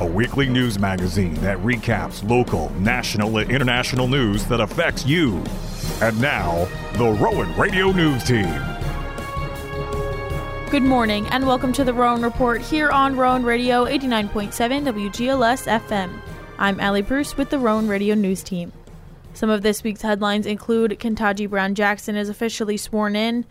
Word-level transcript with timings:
a 0.00 0.06
weekly 0.06 0.48
news 0.48 0.78
magazine 0.78 1.34
that 1.34 1.56
recaps 1.58 2.28
local, 2.28 2.70
national, 2.80 3.38
and 3.38 3.50
international 3.50 4.08
news 4.08 4.44
that 4.46 4.60
affects 4.60 5.06
you. 5.06 5.42
And 6.02 6.20
now, 6.20 6.66
the 6.94 7.16
Rowan 7.20 7.54
Radio 7.56 7.92
News 7.92 8.24
Team. 8.24 8.60
Good 10.70 10.82
morning 10.82 11.28
and 11.28 11.46
welcome 11.46 11.72
to 11.74 11.84
the 11.84 11.94
Rowan 11.94 12.22
Report 12.22 12.60
here 12.60 12.90
on 12.90 13.16
Rowan 13.16 13.44
Radio 13.44 13.84
89.7 13.84 14.50
WGLS 15.12 15.80
FM. 15.80 16.20
I'm 16.58 16.80
Allie 16.80 17.02
Bruce 17.02 17.36
with 17.36 17.50
the 17.50 17.58
Rowan 17.60 17.86
Radio 17.86 18.16
News 18.16 18.42
Team. 18.42 18.72
Some 19.34 19.50
of 19.50 19.62
this 19.62 19.84
week's 19.84 20.02
headlines 20.02 20.46
include 20.46 20.98
Ketanji 20.98 21.48
Brown 21.48 21.76
Jackson 21.76 22.16
is 22.16 22.28
officially 22.28 22.76
sworn 22.76 23.14
in, 23.14 23.44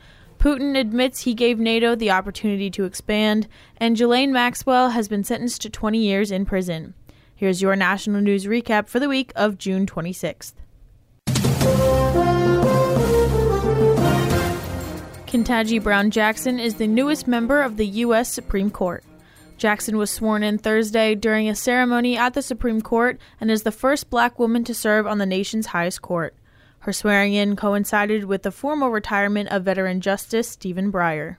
Putin 0.43 0.77
admits 0.77 1.21
he 1.21 1.33
gave 1.33 1.57
NATO 1.57 1.95
the 1.95 2.11
opportunity 2.11 2.69
to 2.71 2.83
expand, 2.83 3.47
and 3.77 3.95
Ghislaine 3.95 4.33
Maxwell 4.33 4.89
has 4.89 5.07
been 5.07 5.23
sentenced 5.23 5.61
to 5.61 5.69
20 5.69 5.97
years 5.97 6.31
in 6.31 6.45
prison. 6.45 6.95
Here's 7.33 7.61
your 7.61 7.77
national 7.77 8.19
news 8.19 8.45
recap 8.45 8.89
for 8.89 8.99
the 8.99 9.07
week 9.07 9.31
of 9.37 9.57
June 9.57 9.85
26th. 9.85 10.51
Ketanji 15.27 15.81
Brown 15.81 16.11
Jackson 16.11 16.59
is 16.59 16.75
the 16.75 16.87
newest 16.87 17.25
member 17.25 17.61
of 17.61 17.77
the 17.77 17.87
U.S. 17.87 18.27
Supreme 18.27 18.69
Court. 18.69 19.05
Jackson 19.55 19.95
was 19.95 20.11
sworn 20.11 20.43
in 20.43 20.57
Thursday 20.57 21.15
during 21.15 21.47
a 21.47 21.55
ceremony 21.55 22.17
at 22.17 22.33
the 22.33 22.41
Supreme 22.41 22.81
Court 22.81 23.17
and 23.39 23.49
is 23.49 23.63
the 23.63 23.71
first 23.71 24.09
black 24.09 24.37
woman 24.37 24.65
to 24.65 24.73
serve 24.73 25.07
on 25.07 25.19
the 25.19 25.25
nation's 25.25 25.67
highest 25.67 26.01
court. 26.01 26.35
Her 26.83 26.91
swearing 26.91 27.33
in 27.33 27.55
coincided 27.55 28.25
with 28.25 28.43
the 28.43 28.51
formal 28.51 28.89
retirement 28.89 29.47
of 29.47 29.63
veteran 29.63 30.01
Justice 30.01 30.49
Stephen 30.49 30.91
Breyer. 30.91 31.37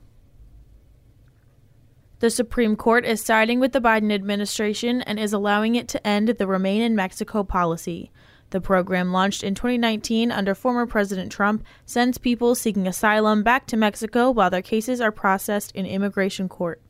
The 2.21 2.31
Supreme 2.31 2.77
Court 2.77 3.05
is 3.05 3.23
siding 3.23 3.61
with 3.61 3.73
the 3.73 3.81
Biden 3.81 4.11
administration 4.11 5.03
and 5.03 5.21
is 5.21 5.35
allowing 5.35 5.75
it 5.75 5.87
to 5.89 6.07
end 6.07 6.29
the 6.29 6.47
Remain 6.47 6.81
in 6.81 6.97
Mexico 6.97 7.45
policy. 7.45 8.11
The 8.51 8.63
program, 8.63 9.13
launched 9.13 9.45
in 9.45 9.55
2019 9.55 10.33
under 10.33 10.55
former 10.55 10.87
President 10.87 11.31
Trump, 11.31 11.63
sends 11.85 12.17
people 12.17 12.55
seeking 12.55 12.87
asylum 12.87 13.43
back 13.43 13.67
to 13.67 13.77
Mexico 13.77 14.31
while 14.31 14.49
their 14.49 14.63
cases 14.63 14.99
are 14.99 15.13
processed 15.13 15.73
in 15.73 15.85
immigration 15.85 16.49
court. 16.49 16.81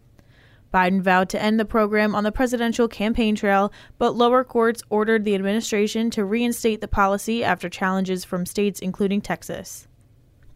Biden 0.75 1.01
vowed 1.01 1.29
to 1.29 1.41
end 1.41 1.61
the 1.61 1.65
program 1.65 2.17
on 2.17 2.25
the 2.25 2.33
presidential 2.33 2.89
campaign 2.89 3.37
trail, 3.37 3.73
but 3.97 4.17
lower 4.17 4.43
courts 4.43 4.83
ordered 4.91 5.25
the 5.25 5.37
administration 5.37 6.11
to 6.11 6.25
reinstate 6.25 6.81
the 6.81 6.89
policy 6.89 7.45
after 7.45 7.69
challenges 7.69 8.25
from 8.25 8.45
states 8.45 8.81
including 8.81 9.21
Texas. 9.21 9.87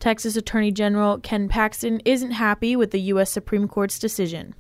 Texas 0.00 0.34
Attorney 0.34 0.72
General 0.72 1.18
Ken 1.18 1.48
Paxton 1.48 2.00
isn't 2.04 2.32
happy 2.32 2.74
with 2.74 2.90
the 2.90 3.00
U.S. 3.12 3.30
Supreme 3.30 3.68
Court's 3.68 3.96
decision. 3.96 4.56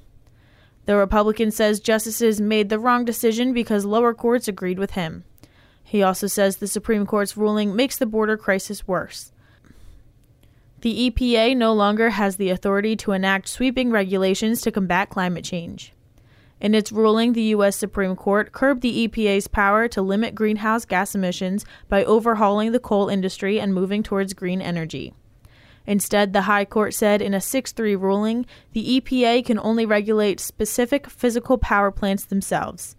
The 0.86 0.96
Republican 0.96 1.50
says 1.50 1.80
justices 1.80 2.40
made 2.40 2.68
the 2.68 2.78
wrong 2.78 3.04
decision 3.04 3.52
because 3.52 3.84
lower 3.84 4.14
courts 4.14 4.46
agreed 4.46 4.78
with 4.78 4.92
him. 4.92 5.24
He 5.82 6.04
also 6.04 6.28
says 6.28 6.58
the 6.58 6.68
Supreme 6.68 7.04
Court's 7.04 7.36
ruling 7.36 7.74
makes 7.74 7.98
the 7.98 8.06
border 8.06 8.36
crisis 8.36 8.86
worse. 8.86 9.32
The 10.80 11.10
EPA 11.10 11.56
no 11.56 11.72
longer 11.72 12.10
has 12.10 12.36
the 12.36 12.50
authority 12.50 12.94
to 12.96 13.12
enact 13.12 13.48
sweeping 13.48 13.90
regulations 13.90 14.60
to 14.60 14.70
combat 14.70 15.10
climate 15.10 15.44
change. 15.44 15.92
In 16.60 16.74
its 16.74 16.92
ruling, 16.92 17.32
the 17.32 17.42
U.S. 17.54 17.76
Supreme 17.76 18.14
Court 18.14 18.52
curbed 18.52 18.82
the 18.82 19.08
EPA's 19.08 19.48
power 19.48 19.88
to 19.88 20.02
limit 20.02 20.34
greenhouse 20.34 20.84
gas 20.84 21.14
emissions 21.14 21.64
by 21.88 22.04
overhauling 22.04 22.72
the 22.72 22.80
coal 22.80 23.08
industry 23.08 23.60
and 23.60 23.74
moving 23.74 24.02
towards 24.02 24.34
green 24.34 24.60
energy. 24.60 25.14
Instead, 25.86 26.32
the 26.32 26.42
High 26.42 26.64
Court 26.64 26.94
said 26.94 27.22
in 27.22 27.34
a 27.34 27.40
6 27.40 27.72
3 27.72 27.96
ruling 27.96 28.46
the 28.72 29.00
EPA 29.00 29.44
can 29.46 29.58
only 29.58 29.86
regulate 29.86 30.38
specific 30.38 31.08
physical 31.08 31.58
power 31.58 31.90
plants 31.90 32.24
themselves. 32.24 32.94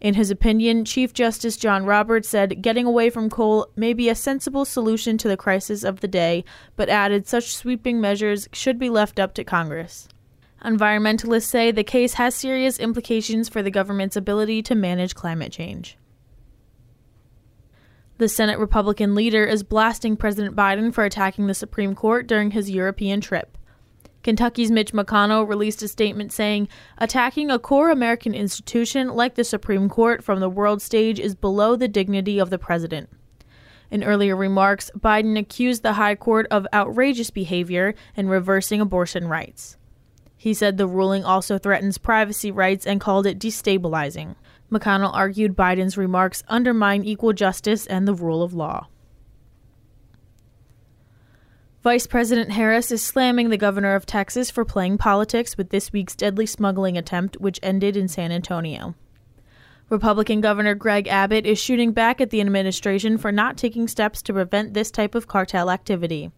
In 0.00 0.14
his 0.14 0.30
opinion, 0.30 0.84
Chief 0.84 1.12
Justice 1.12 1.56
John 1.56 1.84
Roberts 1.84 2.28
said 2.28 2.62
getting 2.62 2.86
away 2.86 3.10
from 3.10 3.28
coal 3.28 3.68
may 3.74 3.92
be 3.92 4.08
a 4.08 4.14
sensible 4.14 4.64
solution 4.64 5.18
to 5.18 5.28
the 5.28 5.36
crisis 5.36 5.82
of 5.82 6.00
the 6.00 6.08
day, 6.08 6.44
but 6.76 6.88
added 6.88 7.26
such 7.26 7.54
sweeping 7.54 8.00
measures 8.00 8.48
should 8.52 8.78
be 8.78 8.90
left 8.90 9.18
up 9.18 9.34
to 9.34 9.44
Congress. 9.44 10.08
Environmentalists 10.64 11.46
say 11.46 11.70
the 11.70 11.84
case 11.84 12.14
has 12.14 12.34
serious 12.34 12.78
implications 12.78 13.48
for 13.48 13.62
the 13.62 13.70
government's 13.70 14.16
ability 14.16 14.62
to 14.62 14.74
manage 14.74 15.14
climate 15.14 15.52
change. 15.52 15.98
The 18.18 18.28
Senate 18.28 18.58
Republican 18.58 19.14
leader 19.14 19.44
is 19.44 19.62
blasting 19.62 20.16
President 20.16 20.56
Biden 20.56 20.92
for 20.92 21.04
attacking 21.04 21.46
the 21.46 21.54
Supreme 21.54 21.94
Court 21.94 22.26
during 22.26 22.52
his 22.52 22.70
European 22.70 23.20
trip. 23.20 23.57
Kentucky's 24.22 24.70
Mitch 24.70 24.92
McConnell 24.92 25.48
released 25.48 25.82
a 25.82 25.88
statement 25.88 26.32
saying, 26.32 26.68
attacking 26.98 27.50
a 27.50 27.58
core 27.58 27.90
American 27.90 28.34
institution 28.34 29.08
like 29.08 29.36
the 29.36 29.44
Supreme 29.44 29.88
Court 29.88 30.24
from 30.24 30.40
the 30.40 30.50
world 30.50 30.82
stage 30.82 31.20
is 31.20 31.34
below 31.34 31.76
the 31.76 31.88
dignity 31.88 32.38
of 32.38 32.50
the 32.50 32.58
president. 32.58 33.08
In 33.90 34.04
earlier 34.04 34.36
remarks, 34.36 34.90
Biden 34.98 35.38
accused 35.38 35.82
the 35.82 35.94
High 35.94 36.14
Court 36.14 36.46
of 36.50 36.66
outrageous 36.74 37.30
behavior 37.30 37.94
in 38.16 38.28
reversing 38.28 38.80
abortion 38.80 39.28
rights. 39.28 39.76
He 40.36 40.52
said 40.52 40.76
the 40.76 40.86
ruling 40.86 41.24
also 41.24 41.58
threatens 41.58 41.96
privacy 41.98 42.50
rights 42.50 42.86
and 42.86 43.00
called 43.00 43.26
it 43.26 43.38
destabilizing. 43.38 44.34
McConnell 44.70 45.14
argued 45.14 45.56
Biden's 45.56 45.96
remarks 45.96 46.42
undermine 46.48 47.04
equal 47.04 47.32
justice 47.32 47.86
and 47.86 48.06
the 48.06 48.14
rule 48.14 48.42
of 48.42 48.52
law. 48.52 48.88
Vice 51.82 52.08
President 52.08 52.50
Harris 52.50 52.90
is 52.90 53.04
slamming 53.04 53.50
the 53.50 53.56
governor 53.56 53.94
of 53.94 54.04
Texas 54.04 54.50
for 54.50 54.64
playing 54.64 54.98
politics 54.98 55.56
with 55.56 55.70
this 55.70 55.92
week's 55.92 56.16
deadly 56.16 56.44
smuggling 56.44 56.98
attempt, 56.98 57.36
which 57.40 57.60
ended 57.62 57.96
in 57.96 58.08
San 58.08 58.32
Antonio. 58.32 58.96
Republican 59.88 60.40
Governor 60.40 60.74
Greg 60.74 61.06
Abbott 61.06 61.46
is 61.46 61.56
shooting 61.56 61.92
back 61.92 62.20
at 62.20 62.30
the 62.30 62.40
administration 62.40 63.16
for 63.16 63.30
not 63.30 63.56
taking 63.56 63.86
steps 63.86 64.20
to 64.22 64.32
prevent 64.32 64.74
this 64.74 64.90
type 64.90 65.14
of 65.14 65.28
cartel 65.28 65.70
activity. 65.70 66.32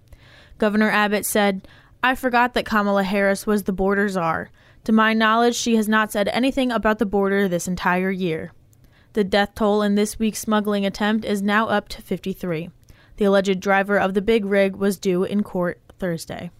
Governor 0.59 0.91
Abbott 0.91 1.25
said, 1.25 1.67
I 2.03 2.17
forgot 2.17 2.53
that 2.53 2.67
Kamala 2.67 3.03
Harris 3.03 3.47
was 3.47 3.63
the 3.63 3.73
border 3.73 4.11
czar. 4.11 4.51
To 4.85 4.93
my 4.93 5.15
knowledge, 5.15 5.57
she 5.57 5.77
has 5.77 5.89
not 5.89 6.13
said 6.13 6.29
anything 6.29 6.71
about 6.71 6.99
the 6.99 7.07
border 7.07 7.49
this 7.49 7.67
entire 7.67 8.11
year. 8.11 8.53
The 9.15 9.25
death 9.25 9.55
toll 9.55 9.81
in 9.81 9.95
this 9.95 10.19
week's 10.19 10.39
smuggling 10.39 10.85
attempt 10.85 11.25
is 11.25 11.41
now 11.41 11.67
up 11.67 11.89
to 11.89 12.03
53. 12.03 12.71
The 13.21 13.27
alleged 13.27 13.61
driver 13.61 13.99
of 13.99 14.15
the 14.15 14.23
big 14.23 14.47
rig 14.47 14.77
was 14.77 14.99
due 14.99 15.25
in 15.25 15.43
court 15.43 15.79
Thursday. 15.99 16.51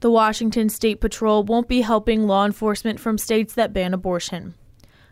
The 0.00 0.10
Washington 0.10 0.68
State 0.68 1.00
Patrol 1.00 1.44
won't 1.44 1.68
be 1.68 1.82
helping 1.82 2.26
law 2.26 2.44
enforcement 2.44 2.98
from 2.98 3.18
states 3.18 3.54
that 3.54 3.72
ban 3.72 3.94
abortion. 3.94 4.54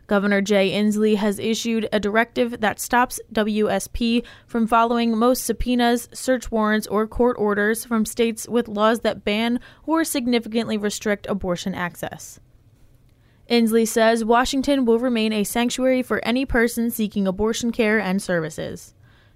Governor 0.09 0.41
Jay 0.41 0.73
Inslee 0.73 1.15
has 1.15 1.39
issued 1.39 1.89
a 1.93 2.01
directive 2.01 2.61
that 2.61 2.81
stops 2.81 3.21
WSP 3.33 4.25
from 4.49 4.67
following 4.67 5.17
most 5.17 5.45
subpoenas, 5.45 6.09
search 6.13 6.51
warrants, 6.51 6.89
or 6.89 7.07
court 7.07 7.37
orders 7.39 7.85
from 7.85 8.05
states 8.05 8.49
with 8.49 8.67
laws 8.67 8.99
that 9.03 9.25
ban 9.25 9.61
or 9.87 10.03
significantly 10.03 10.77
restrict 10.77 11.25
abortion 11.29 11.73
access. 11.73 12.41
Inslee 13.49 13.87
says 13.87 14.25
Washington 14.25 14.85
will 14.85 14.99
remain 14.99 15.33
a 15.33 15.45
sanctuary 15.45 16.03
for 16.03 16.25
any 16.25 16.45
person 16.45 16.91
seeking 16.91 17.27
abortion 17.27 17.71
care 17.71 17.99
and 18.01 18.21
services. 18.21 18.95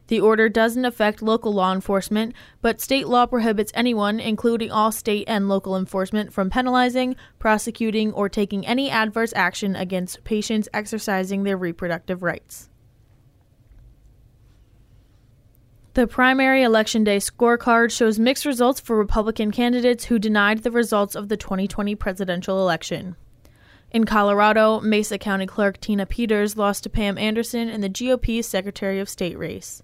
The 0.09 0.19
order 0.19 0.49
doesn't 0.49 0.85
affect 0.85 1.23
local 1.23 1.53
law 1.53 1.73
enforcement, 1.73 2.35
but 2.61 2.81
state 2.81 3.07
law 3.07 3.27
prohibits 3.27 3.71
anyone, 3.77 4.19
including 4.19 4.73
all 4.73 4.91
state 4.91 5.29
and 5.29 5.49
local 5.49 5.77
enforcement, 5.77 6.33
from 6.33 6.51
penalizing, 6.51 7.15
prosecuting, 7.39 8.13
or 8.13 8.29
taking 8.29 8.67
any 8.67 8.91
adverse 8.91 9.33
action 9.37 9.77
against 9.77 10.25
patients 10.25 10.69
exercising 10.75 11.45
their 11.45 11.57
reproductive 11.57 12.25
rights. 12.25 12.69
The 15.95 16.09
primary 16.09 16.65
election 16.65 17.05
day 17.05 17.19
scorecard 17.19 17.93
shows 17.93 18.19
mixed 18.19 18.45
results 18.45 18.81
for 18.81 18.97
Republican 18.97 19.53
candidates 19.53 20.07
who 20.07 20.19
denied 20.19 20.65
the 20.65 20.73
results 20.73 21.15
of 21.15 21.29
the 21.29 21.37
2020 21.37 21.95
presidential 21.95 22.61
election. 22.61 23.15
In 23.93 24.05
Colorado, 24.05 24.81
Mesa 24.81 25.19
County 25.19 25.47
Clerk 25.47 25.81
Tina 25.81 26.07
Peters 26.07 26.57
lost 26.57 26.85
to 26.85 26.91
Pam 26.91 27.19
Anderson 27.19 27.69
in 27.69 27.81
the 27.81 27.91
GOP 27.91 28.45
Secretary 28.45 29.01
of 29.01 29.09
State 29.09 29.37
race. 29.37 29.83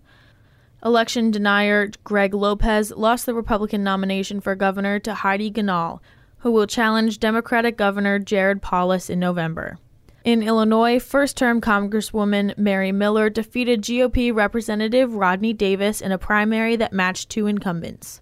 Election 0.84 1.32
denier 1.32 1.90
Greg 2.04 2.32
Lopez 2.32 2.92
lost 2.92 3.26
the 3.26 3.34
Republican 3.34 3.82
nomination 3.82 4.40
for 4.40 4.54
governor 4.54 5.00
to 5.00 5.12
Heidi 5.12 5.50
Ganahl, 5.50 5.98
who 6.38 6.52
will 6.52 6.68
challenge 6.68 7.18
Democratic 7.18 7.76
Governor 7.76 8.20
Jared 8.20 8.62
Polis 8.62 9.10
in 9.10 9.18
November. 9.18 9.76
In 10.22 10.40
Illinois, 10.40 11.00
first 11.00 11.36
term 11.36 11.60
Congresswoman 11.60 12.56
Mary 12.56 12.92
Miller 12.92 13.28
defeated 13.28 13.82
GOP 13.82 14.32
Representative 14.32 15.14
Rodney 15.14 15.52
Davis 15.52 16.00
in 16.00 16.12
a 16.12 16.18
primary 16.18 16.76
that 16.76 16.92
matched 16.92 17.28
two 17.28 17.48
incumbents. 17.48 18.20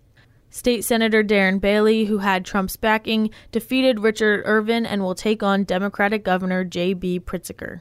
State 0.54 0.84
Senator 0.84 1.24
Darren 1.24 1.60
Bailey, 1.60 2.04
who 2.04 2.18
had 2.18 2.44
Trump's 2.44 2.76
backing, 2.76 3.30
defeated 3.50 3.98
Richard 3.98 4.44
Irvin 4.44 4.86
and 4.86 5.02
will 5.02 5.16
take 5.16 5.42
on 5.42 5.64
Democratic 5.64 6.22
Governor 6.22 6.62
J.B. 6.62 7.20
Pritzker. 7.26 7.80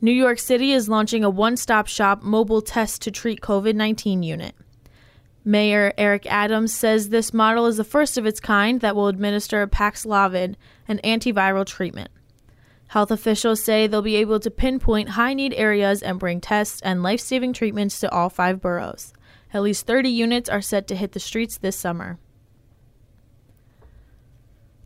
New 0.00 0.10
York 0.10 0.40
City 0.40 0.72
is 0.72 0.88
launching 0.88 1.22
a 1.22 1.30
one 1.30 1.56
stop 1.56 1.86
shop 1.86 2.24
mobile 2.24 2.60
test 2.60 3.02
to 3.02 3.12
treat 3.12 3.40
COVID 3.40 3.76
19 3.76 4.24
unit. 4.24 4.56
Mayor 5.44 5.92
Eric 5.96 6.26
Adams 6.26 6.74
says 6.74 7.10
this 7.10 7.32
model 7.32 7.66
is 7.66 7.76
the 7.76 7.84
first 7.84 8.18
of 8.18 8.26
its 8.26 8.40
kind 8.40 8.80
that 8.80 8.96
will 8.96 9.06
administer 9.06 9.64
Paxlovid, 9.68 10.56
an 10.88 10.98
antiviral 11.04 11.64
treatment. 11.64 12.10
Health 12.88 13.12
officials 13.12 13.62
say 13.62 13.86
they'll 13.86 14.02
be 14.02 14.16
able 14.16 14.40
to 14.40 14.50
pinpoint 14.50 15.10
high 15.10 15.34
need 15.34 15.54
areas 15.54 16.02
and 16.02 16.18
bring 16.18 16.40
tests 16.40 16.80
and 16.82 17.04
life 17.04 17.20
saving 17.20 17.52
treatments 17.52 18.00
to 18.00 18.10
all 18.10 18.28
five 18.28 18.60
boroughs. 18.60 19.12
At 19.56 19.62
least 19.62 19.86
30 19.86 20.10
units 20.10 20.50
are 20.50 20.60
set 20.60 20.86
to 20.88 20.94
hit 20.94 21.12
the 21.12 21.18
streets 21.18 21.56
this 21.56 21.76
summer. 21.76 22.18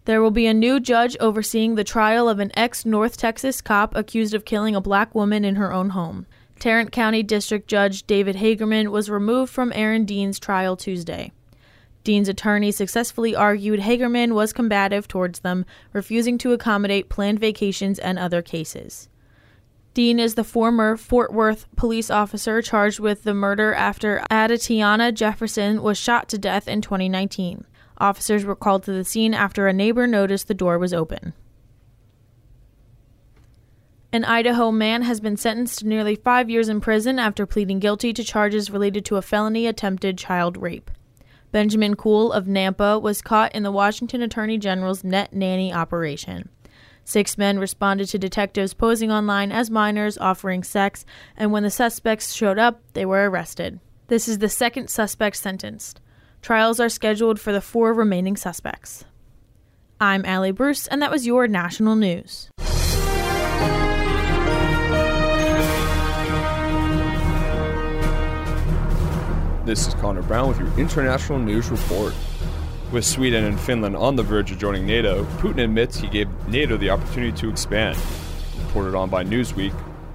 There 0.05 0.23
will 0.23 0.31
be 0.31 0.47
a 0.47 0.55
new 0.55 0.79
judge 0.79 1.17
overseeing 1.19 1.75
the 1.75 1.83
trial 1.83 2.29
of 2.29 2.39
an 2.39 2.53
ex 2.55 2.87
North 2.87 3.17
Texas 3.17 3.61
cop 3.61 3.97
accused 3.97 4.33
of 4.33 4.45
killing 4.45 4.77
a 4.77 4.81
black 4.81 5.13
woman 5.13 5.45
in 5.45 5.57
her 5.57 5.73
own 5.73 5.91
home. 5.91 6.25
Tarrant 6.61 6.93
County 6.93 7.25
District 7.25 7.67
Judge 7.67 8.07
David 8.07 8.37
Hagerman 8.37 8.93
was 8.93 9.11
removed 9.11 9.53
from 9.53 9.73
Aaron 9.75 10.05
Dean's 10.05 10.39
trial 10.39 10.77
Tuesday. 10.77 11.33
Dean's 12.05 12.29
attorney 12.29 12.71
successfully 12.71 13.35
argued 13.35 13.81
Hagerman 13.81 14.35
was 14.35 14.53
combative 14.53 15.09
towards 15.09 15.41
them, 15.41 15.67
refusing 15.93 16.39
to 16.39 16.53
accommodate 16.53 17.09
planned 17.09 17.41
vacations 17.41 17.99
and 17.99 18.21
other 18.21 18.41
cases. 18.41 19.09
Dean 19.93 20.21
is 20.21 20.37
the 20.37 20.45
former 20.45 20.97
Fort 20.97 21.33
Worth 21.33 21.67
police 21.75 22.11
officer 22.11 22.63
charged 22.63 23.01
with 23.01 23.25
the 23.25 23.35
murder 23.35 23.75
after 23.75 24.23
Atatiana 24.31 25.13
Jefferson 25.13 25.83
was 25.83 25.99
shot 25.99 26.29
to 26.29 26.39
death 26.39 26.69
in 26.69 26.81
2019. 26.81 27.65
Officers 27.99 28.45
were 28.45 28.55
called 28.55 28.85
to 28.85 28.93
the 28.93 29.05
scene 29.05 29.35
after 29.35 29.67
a 29.67 29.73
neighbor 29.73 30.07
noticed 30.07 30.47
the 30.47 30.55
door 30.55 30.79
was 30.79 30.95
open. 30.95 31.35
An 34.13 34.25
Idaho 34.25 34.73
man 34.73 35.03
has 35.03 35.21
been 35.21 35.37
sentenced 35.37 35.81
to 35.81 35.87
nearly 35.87 36.17
five 36.17 36.49
years 36.49 36.69
in 36.69 36.81
prison 36.81 37.19
after 37.19 37.45
pleading 37.45 37.79
guilty 37.79 38.13
to 38.13 38.25
charges 38.25 38.71
related 38.71 39.05
to 39.05 39.17
a 39.17 39.23
felony 39.23 39.67
attempted 39.67 40.19
child 40.19 40.57
rape. 40.57 40.91
Benjamin 41.53 41.97
Cool 41.97 42.33
of 42.33 42.47
Nampa 42.47 43.01
was 43.01 43.23
caught 43.23 43.55
in 43.55 43.65
the 43.65 43.73
Washington 43.73 44.23
Attorney 44.23 44.57
General's 44.57 45.03
net 45.03 45.33
nanny 45.33 45.73
operation. 45.73 46.49
Six 47.05 47.37
men 47.37 47.59
responded 47.59 48.09
to 48.09 48.19
detectives 48.19 48.75
posing 48.75 49.11
online 49.11 49.53
as 49.53 49.71
minors 49.71 50.19
offering 50.19 50.63
sex, 50.63 51.05
and 51.37 51.53
when 51.53 51.63
the 51.63 51.71
suspects 51.71 52.33
showed 52.33 52.59
up, 52.59 52.81
they 52.93 53.05
were 53.05 53.29
arrested. 53.29 53.81
This 54.09 54.29
is 54.29 54.39
the 54.39 54.49
second 54.49 54.91
suspect 54.91 55.37
sentenced. 55.37 56.01
Trials 56.43 56.81
are 56.81 56.89
scheduled 56.89 57.39
for 57.39 57.53
the 57.53 57.61
four 57.61 57.93
remaining 57.93 58.37
suspects. 58.37 59.05
I'm 60.01 60.25
Allie 60.25 60.53
Bruce, 60.53 60.87
and 60.87 61.03
that 61.03 61.11
was 61.11 61.27
your 61.27 61.47
national 61.47 61.97
news. 61.97 62.49
This 69.67 69.87
is 69.87 69.95
Connor 69.95 70.23
Brown 70.23 70.49
with 70.49 70.59
your 70.59 70.77
international 70.79 71.39
news 71.39 71.71
report. 71.71 72.15
With 72.93 73.05
Sweden 73.05 73.45
and 73.45 73.61
Finland 73.61 73.95
on 73.95 74.17
the 74.17 74.25
verge 74.25 74.51
of 74.51 74.59
joining 74.59 74.85
NATO, 74.85 75.23
Putin 75.39 75.63
admits 75.63 75.97
he 75.97 76.09
gave 76.09 76.29
NATO 76.49 76.77
the 76.77 76.91
opportunity 76.91 77.31
to 77.39 77.49
expand. 77.49 77.97
Reported 78.65 78.97
on 78.97 79.09
by 79.09 79.23
Newsweek, 79.23 79.73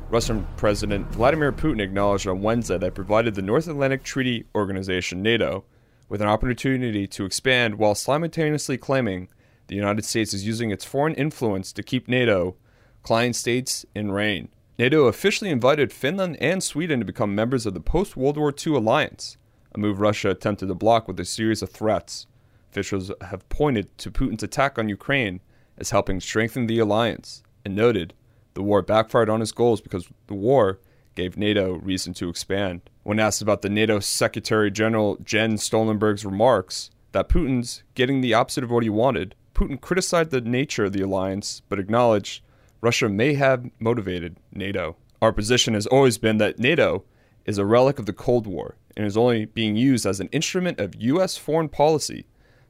Russian 0.10 0.46
President 0.58 1.08
Vladimir 1.08 1.54
Putin 1.54 1.82
acknowledged 1.82 2.28
on 2.28 2.42
Wednesday 2.42 2.78
that 2.78 2.94
provided 2.94 3.34
the 3.34 3.42
North 3.42 3.70
Atlantic 3.70 4.04
Treaty 4.04 4.44
Organization, 4.54 5.24
NATO, 5.24 5.64
with 6.10 6.22
an 6.22 6.28
opportunity 6.28 7.08
to 7.08 7.24
expand 7.24 7.76
while 7.76 7.96
simultaneously 7.96 8.78
claiming 8.78 9.30
the 9.68 9.76
United 9.76 10.04
States 10.04 10.34
is 10.34 10.46
using 10.46 10.70
its 10.70 10.84
foreign 10.84 11.14
influence 11.14 11.72
to 11.72 11.82
keep 11.82 12.10
NATO, 12.10 12.58
client 13.04 13.38
states, 13.38 13.86
in 13.96 14.12
rein. 14.12 14.50
NATO 14.78 15.06
officially 15.06 15.50
invited 15.50 15.94
Finland 15.94 16.36
and 16.42 16.62
Sweden 16.62 17.00
to 17.00 17.06
become 17.06 17.34
members 17.34 17.66
of 17.66 17.74
the 17.74 17.80
post 17.80 18.18
World 18.18 18.36
War 18.36 18.54
II 18.54 18.76
alliance, 18.76 19.38
a 19.74 19.78
move 19.78 20.02
Russia 20.02 20.32
attempted 20.32 20.68
to 20.68 20.76
block 20.76 21.08
with 21.08 21.18
a 21.22 21.26
series 21.26 21.62
of 21.62 21.70
threats. 21.70 22.28
Officials 22.76 23.10
have 23.22 23.48
pointed 23.48 23.98
to 24.00 24.12
Putin's 24.12 24.44
attack 24.44 24.78
on 24.78 24.90
Ukraine 24.90 25.40
as 25.78 25.92
helping 25.92 26.20
strengthen 26.20 26.68
the 26.68 26.78
alliance 26.78 27.42
and 27.64 27.74
noted 27.74 28.14
the 28.54 28.62
war 28.62 28.82
backfired 28.82 29.30
on 29.30 29.40
his 29.40 29.54
goals 29.54 29.80
because 29.80 30.10
the 30.28 30.34
war 30.34 30.82
gave 31.16 31.38
NATO 31.38 31.76
reason 31.76 32.14
to 32.16 32.28
expand. 32.28 32.82
When 33.04 33.18
asked 33.18 33.42
about 33.42 33.62
the 33.62 33.70
NATO 33.70 34.02
Secretary 34.02 34.70
General 34.70 35.16
Jens 35.24 35.64
Stoltenberg's 35.64 36.26
remarks 36.26 36.90
that 37.14 37.30
Putin's 37.30 37.84
getting 37.94 38.20
the 38.20 38.34
opposite 38.34 38.66
of 38.66 38.72
what 38.72 38.84
he 38.84 38.90
wanted, 38.90 39.36
Putin 39.54 39.80
criticized 39.80 40.32
the 40.32 40.42
nature 40.42 40.84
of 40.84 40.92
the 40.92 41.02
alliance 41.02 41.62
but 41.70 41.80
acknowledged 41.80 42.44
Russia 42.82 43.08
may 43.08 43.36
have 43.36 43.70
motivated 43.80 44.36
NATO. 44.52 44.98
Our 45.22 45.32
position 45.32 45.76
has 45.76 45.88
always 45.88 46.18
been 46.18 46.40
that 46.40 46.60
NATO 46.60 47.06
is 47.46 47.58
a 47.58 47.66
relic 47.66 48.00
of 48.00 48.06
the 48.06 48.12
Cold 48.12 48.46
War 48.46 48.76
and 48.98 49.06
is 49.06 49.16
only 49.16 49.46
being 49.46 49.78
used 49.78 50.06
as 50.06 50.20
an 50.20 50.28
instrument 50.34 50.82
of 50.82 51.02
U.S. 51.02 51.38
foreign 51.38 51.70
policy 51.70 52.26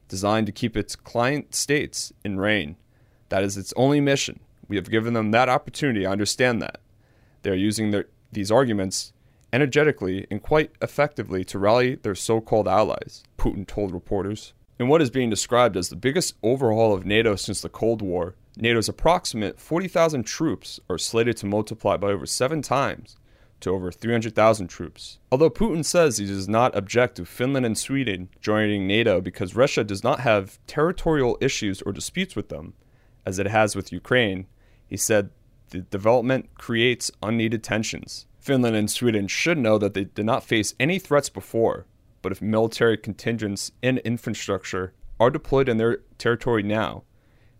designed 0.08 0.46
to 0.46 0.52
keep 0.52 0.76
its 0.76 0.96
client 0.96 1.54
states 1.54 2.12
in 2.24 2.38
rein. 2.38 2.76
That 3.28 3.42
is 3.42 3.56
its 3.56 3.72
only 3.76 4.00
mission. 4.00 4.40
We 4.68 4.76
have 4.76 4.90
given 4.90 5.14
them 5.14 5.30
that 5.30 5.48
opportunity. 5.48 6.06
I 6.06 6.12
understand 6.12 6.60
that. 6.62 6.80
They 7.42 7.50
are 7.50 7.54
using 7.54 7.90
their, 7.90 8.06
these 8.32 8.50
arguments 8.50 9.12
energetically 9.52 10.26
and 10.30 10.42
quite 10.42 10.72
effectively 10.82 11.44
to 11.44 11.58
rally 11.58 11.94
their 11.94 12.14
so 12.14 12.40
called 12.40 12.68
allies, 12.68 13.22
Putin 13.38 13.66
told 13.66 13.92
reporters. 13.92 14.52
In 14.78 14.88
what 14.88 15.00
is 15.00 15.10
being 15.10 15.30
described 15.30 15.76
as 15.76 15.88
the 15.88 15.96
biggest 15.96 16.34
overhaul 16.42 16.92
of 16.92 17.06
NATO 17.06 17.36
since 17.36 17.60
the 17.60 17.68
Cold 17.68 18.02
War, 18.02 18.34
NATO's 18.58 18.88
approximate 18.88 19.60
40,000 19.60 20.24
troops 20.24 20.80
are 20.90 20.98
slated 20.98 21.36
to 21.38 21.46
multiply 21.46 21.96
by 21.96 22.08
over 22.08 22.26
seven 22.26 22.62
times 22.62 23.16
to 23.60 23.70
over 23.70 23.90
300,000 23.90 24.68
troops. 24.68 25.18
Although 25.32 25.50
Putin 25.50 25.84
says 25.84 26.18
he 26.18 26.26
does 26.26 26.48
not 26.48 26.76
object 26.76 27.16
to 27.16 27.24
Finland 27.24 27.66
and 27.66 27.76
Sweden 27.76 28.28
joining 28.40 28.86
NATO 28.86 29.20
because 29.20 29.56
Russia 29.56 29.84
does 29.84 30.04
not 30.04 30.20
have 30.20 30.58
territorial 30.66 31.38
issues 31.40 31.82
or 31.82 31.92
disputes 31.92 32.36
with 32.36 32.48
them, 32.48 32.74
as 33.24 33.38
it 33.38 33.46
has 33.46 33.74
with 33.74 33.92
Ukraine, 33.92 34.46
he 34.86 34.96
said 34.96 35.30
the 35.70 35.80
development 35.80 36.50
creates 36.54 37.10
unneeded 37.22 37.62
tensions. 37.62 38.26
Finland 38.38 38.76
and 38.76 38.90
Sweden 38.90 39.26
should 39.26 39.58
know 39.58 39.78
that 39.78 39.94
they 39.94 40.04
did 40.04 40.24
not 40.24 40.44
face 40.44 40.74
any 40.78 40.98
threats 40.98 41.28
before, 41.28 41.86
but 42.22 42.30
if 42.30 42.40
military 42.40 42.96
contingents 42.96 43.72
and 43.82 43.98
infrastructure 43.98 44.92
are 45.18 45.30
deployed 45.30 45.68
in 45.68 45.78
their 45.78 45.98
territory 46.18 46.62
now, 46.62 47.02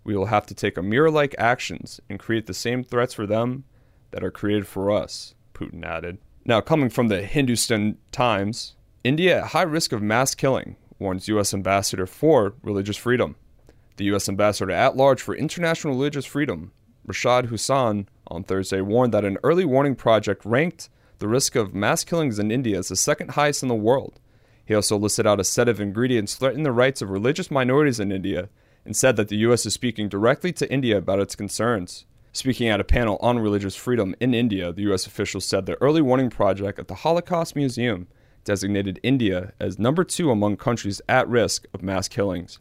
we 0.05 0.17
will 0.17 0.27
have 0.27 0.47
to 0.47 0.55
take 0.55 0.77
a 0.77 0.83
mirror 0.83 1.11
like 1.11 1.35
actions 1.37 2.01
and 2.09 2.21
create 2.21 2.47
the 2.47 2.55
same 2.55 2.85
threats 2.85 3.15
for 3.15 3.27
them 3.27 3.65
that 4.13 4.23
are 4.23 4.31
created 4.31 4.69
for 4.69 4.91
us, 4.91 5.35
Putin 5.57 5.85
added. 5.85 6.19
Now, 6.45 6.61
coming 6.61 6.91
from 6.91 7.09
the 7.09 7.23
Hindustan 7.23 7.99
Times, 8.13 8.77
India 9.03 9.39
at 9.39 9.49
high 9.49 9.63
risk 9.63 9.93
of 9.93 10.03
mass 10.03 10.35
killing, 10.35 10.77
warns 10.99 11.29
U.S. 11.29 11.55
Ambassador 11.55 12.07
for 12.07 12.55
Religious 12.63 12.97
Freedom. 12.97 13.37
The 13.97 14.05
U.S. 14.07 14.29
Ambassador 14.29 14.71
at 14.71 14.97
large 14.97 15.23
for 15.23 15.35
International 15.35 15.95
Religious 15.95 16.27
Freedom, 16.27 16.73
Rashad 17.09 17.47
Hussain, 17.47 18.09
on 18.27 18.45
Thursday 18.45 18.81
warned 18.81 19.15
that 19.15 19.25
an 19.25 19.39
early 19.43 19.65
warning 19.65 19.95
project 19.95 20.45
ranked 20.45 20.89
the 21.19 21.29
risk 21.29 21.57
of 21.57 21.75
mass 21.75 22.05
killings 22.05 22.39
in 22.39 22.51
India 22.51 22.79
as 22.79 22.89
the 22.89 22.97
second 22.97 23.31
highest 23.31 23.63
in 23.63 23.69
the 23.69 23.75
world. 23.75 24.21
He 24.65 24.75
also 24.75 24.99
listed 24.99 25.27
out 25.27 25.41
a 25.41 25.45
set 25.45 25.69
of 25.69 25.81
ingredients 25.81 26.35
threatening 26.35 26.65
the 26.65 26.73
rights 26.73 27.01
of 27.01 27.11
religious 27.11 27.51
minorities 27.51 28.01
in 28.01 28.13
India 28.13 28.49
and 28.85 28.97
said 28.97 29.17
that 29.17 29.29
the 29.29 29.39
U.S. 29.39 29.65
is 29.65 29.75
speaking 29.75 30.09
directly 30.09 30.53
to 30.55 30.71
India 30.71 30.99
about 30.99 31.21
its 31.21 31.37
concerns. 31.37 32.05
Speaking 32.37 32.69
at 32.69 32.81
a 32.81 32.85
panel 32.85 33.17
on 33.23 33.39
religious 33.39 33.75
freedom 33.77 34.15
in 34.21 34.35
India, 34.35 34.71
the 34.71 34.83
U.S. 34.83 35.07
official 35.07 35.41
said 35.41 35.65
the 35.65 35.81
early 35.81 36.03
warning 36.03 36.29
project 36.29 36.79
at 36.79 36.87
the 36.87 36.97
Holocaust 36.97 37.57
Museum 37.57 38.09
designated 38.45 39.01
India 39.03 39.55
as 39.59 39.79
number 39.79 40.05
two 40.05 40.31
among 40.31 40.59
countries 40.59 41.01
at 41.09 41.27
risk 41.31 41.65
of 41.73 41.83
mass 41.83 42.09
killings. 42.09 42.59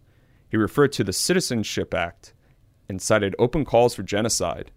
He 0.48 0.56
referred 0.56 0.94
to 0.94 1.04
the 1.04 1.12
Citizenship 1.12 1.94
Act 1.94 2.34
and 2.88 3.02
cited 3.02 3.36
open 3.38 3.66
calls 3.66 3.94
for 3.94 4.02
genocide. 4.02 4.72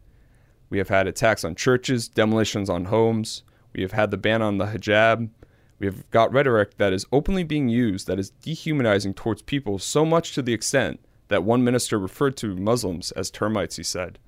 We 0.69 0.79
have 0.79 0.89
had 0.89 1.07
attacks 1.07 1.45
on 1.45 1.55
churches, 1.55 2.09
demolitions 2.09 2.69
on 2.69 2.87
homes. 2.87 3.45
We 3.73 3.83
have 3.83 3.93
had 3.93 4.11
the 4.11 4.17
ban 4.17 4.43
on 4.43 4.59
the 4.59 4.67
hijab. 4.67 5.31
We 5.79 5.87
have 5.87 6.11
got 6.11 6.33
rhetoric 6.33 6.77
that 6.79 6.93
is 6.93 7.07
openly 7.13 7.45
being 7.45 7.69
used 7.69 8.09
that 8.09 8.19
is 8.19 8.31
dehumanizing 8.31 9.15
towards 9.15 9.43
people 9.43 9.79
so 9.79 10.05
much 10.05 10.35
to 10.35 10.43
the 10.43 10.55
extent 10.55 10.99
that 11.29 11.45
one 11.45 11.63
minister 11.63 12.01
referred 12.01 12.37
to 12.39 12.57
Muslims 12.57 13.13
as 13.13 13.31
termites, 13.31 13.77
he 13.77 13.85
said. 13.85 14.19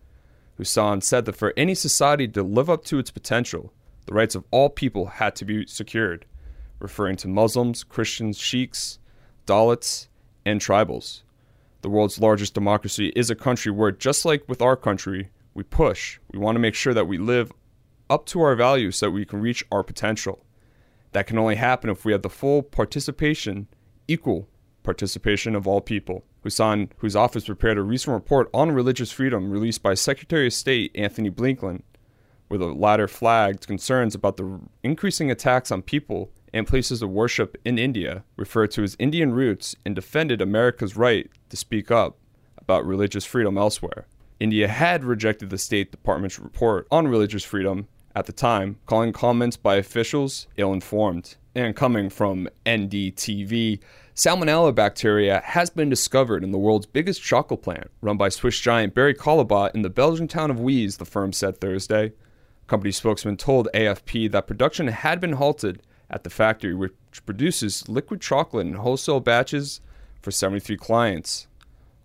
Hussain 0.61 1.01
said 1.01 1.25
that 1.25 1.37
for 1.37 1.55
any 1.57 1.75
society 1.75 2.29
to 2.29 2.43
live 2.43 2.69
up 2.69 2.85
to 2.85 2.99
its 2.99 3.11
potential, 3.11 3.73
the 4.07 4.13
rights 4.13 4.35
of 4.35 4.45
all 4.51 4.69
people 4.69 5.07
had 5.07 5.35
to 5.37 5.47
be 5.47 5.67
secured, 5.67 6.27
referring 6.79 7.17
to 7.17 7.29
Muslims, 7.29 7.83
Christians, 7.83 8.39
Sikhs, 8.39 8.99
Dalits, 9.47 10.09
and 10.45 10.61
tribals. 10.61 11.23
The 11.81 11.89
world's 11.89 12.21
largest 12.21 12.53
democracy 12.53 13.11
is 13.17 13.31
a 13.31 13.35
country 13.35 13.73
where, 13.73 13.91
just 13.91 14.27
like 14.27 14.47
with 14.51 14.61
our 14.61 14.77
country, 14.77 15.31
we 15.55 15.63
push. 15.63 16.19
We 16.31 16.39
want 16.39 16.57
to 16.57 16.61
make 16.61 16.75
sure 16.75 16.93
that 16.93 17.09
we 17.09 17.17
live 17.17 17.53
up 18.11 18.27
to 18.27 18.43
our 18.43 18.55
values 18.55 18.97
so 18.97 19.07
that 19.07 19.13
we 19.13 19.25
can 19.25 19.41
reach 19.41 19.65
our 19.73 19.83
potential. 19.83 20.45
That 21.13 21.27
can 21.27 21.39
only 21.39 21.57
happen 21.57 21.89
if 21.89 22.05
we 22.05 22.13
have 22.13 22.21
the 22.23 22.29
full 22.29 22.63
participation, 22.63 23.67
equal 24.07 24.47
participation 24.83 25.55
of 25.55 25.67
all 25.67 25.81
people. 25.81 26.25
Hussain, 26.43 26.91
whose 26.99 27.17
office 27.17 27.45
prepared 27.45 27.79
a 27.79 27.83
recent 27.83 28.15
report 28.15 28.49
on 28.55 28.73
religious 28.73 29.13
freedom 29.13 29.51
released 29.51 29.83
by 29.83 29.95
Secretary 29.95 30.47
of 30.47 30.53
State 30.53 30.91
Anthony 30.95 31.31
Blinken, 31.31 31.83
where 32.49 32.59
the 32.59 32.67
latter 32.67 33.07
flagged 33.07 33.67
concerns 33.67 34.15
about 34.15 34.37
the 34.37 34.61
increasing 34.83 35.31
attacks 35.31 35.71
on 35.71 35.83
people 35.83 36.31
and 36.53 36.67
places 36.67 37.01
of 37.03 37.11
worship 37.11 37.57
in 37.65 37.79
India, 37.79 38.25
referred 38.37 38.71
to 38.73 38.83
his 38.83 38.97
Indian 38.99 39.33
roots, 39.33 39.77
and 39.85 39.95
defended 39.95 40.41
America's 40.41 40.97
right 40.97 41.31
to 41.49 41.57
speak 41.57 41.91
up 41.91 42.19
about 42.59 42.85
religious 42.85 43.25
freedom 43.25 43.57
elsewhere. 43.57 44.07
India 44.41 44.67
had 44.67 45.05
rejected 45.05 45.51
the 45.51 45.59
State 45.59 45.91
Department's 45.91 46.39
report 46.39 46.89
on 46.91 47.07
religious 47.07 47.45
freedom 47.45 47.87
at 48.17 48.27
the 48.27 48.33
time, 48.33 48.79
calling 48.87 49.13
comments 49.13 49.57
by 49.57 49.77
officials 49.77 50.49
ill 50.57 50.73
informed. 50.73 51.37
And 51.55 51.77
coming 51.77 52.11
from 52.11 52.49
NDTV, 52.65 53.81
salmonella 54.21 54.75
bacteria 54.75 55.41
has 55.47 55.71
been 55.71 55.89
discovered 55.89 56.45
in 56.45 56.51
the 56.51 56.59
world's 56.59 56.85
biggest 56.85 57.23
chocolate 57.23 57.63
plant, 57.63 57.91
run 58.03 58.19
by 58.19 58.29
Swiss 58.29 58.61
giant 58.61 58.93
Barry 58.93 59.15
Callebaut 59.15 59.75
in 59.75 59.81
the 59.81 59.89
Belgian 59.89 60.29
town 60.29 60.51
of 60.51 60.59
Wieze, 60.59 60.99
the 60.99 61.07
firm 61.07 61.33
said 61.33 61.59
Thursday. 61.59 62.13
Company 62.67 62.93
spokesman 62.93 63.39
told 63.39 63.71
AFP 63.73 64.31
that 64.31 64.47
production 64.47 64.89
had 64.89 65.23
been 65.23 65.33
halted 65.33 65.81
at 66.11 66.23
the 66.23 66.29
factory, 66.29 66.75
which 66.75 66.93
produces 67.25 67.89
liquid 67.89 68.21
chocolate 68.21 68.67
in 68.67 68.75
wholesale 68.75 69.21
batches 69.21 69.81
for 70.21 70.31
73 70.31 70.77
clients. 70.77 71.47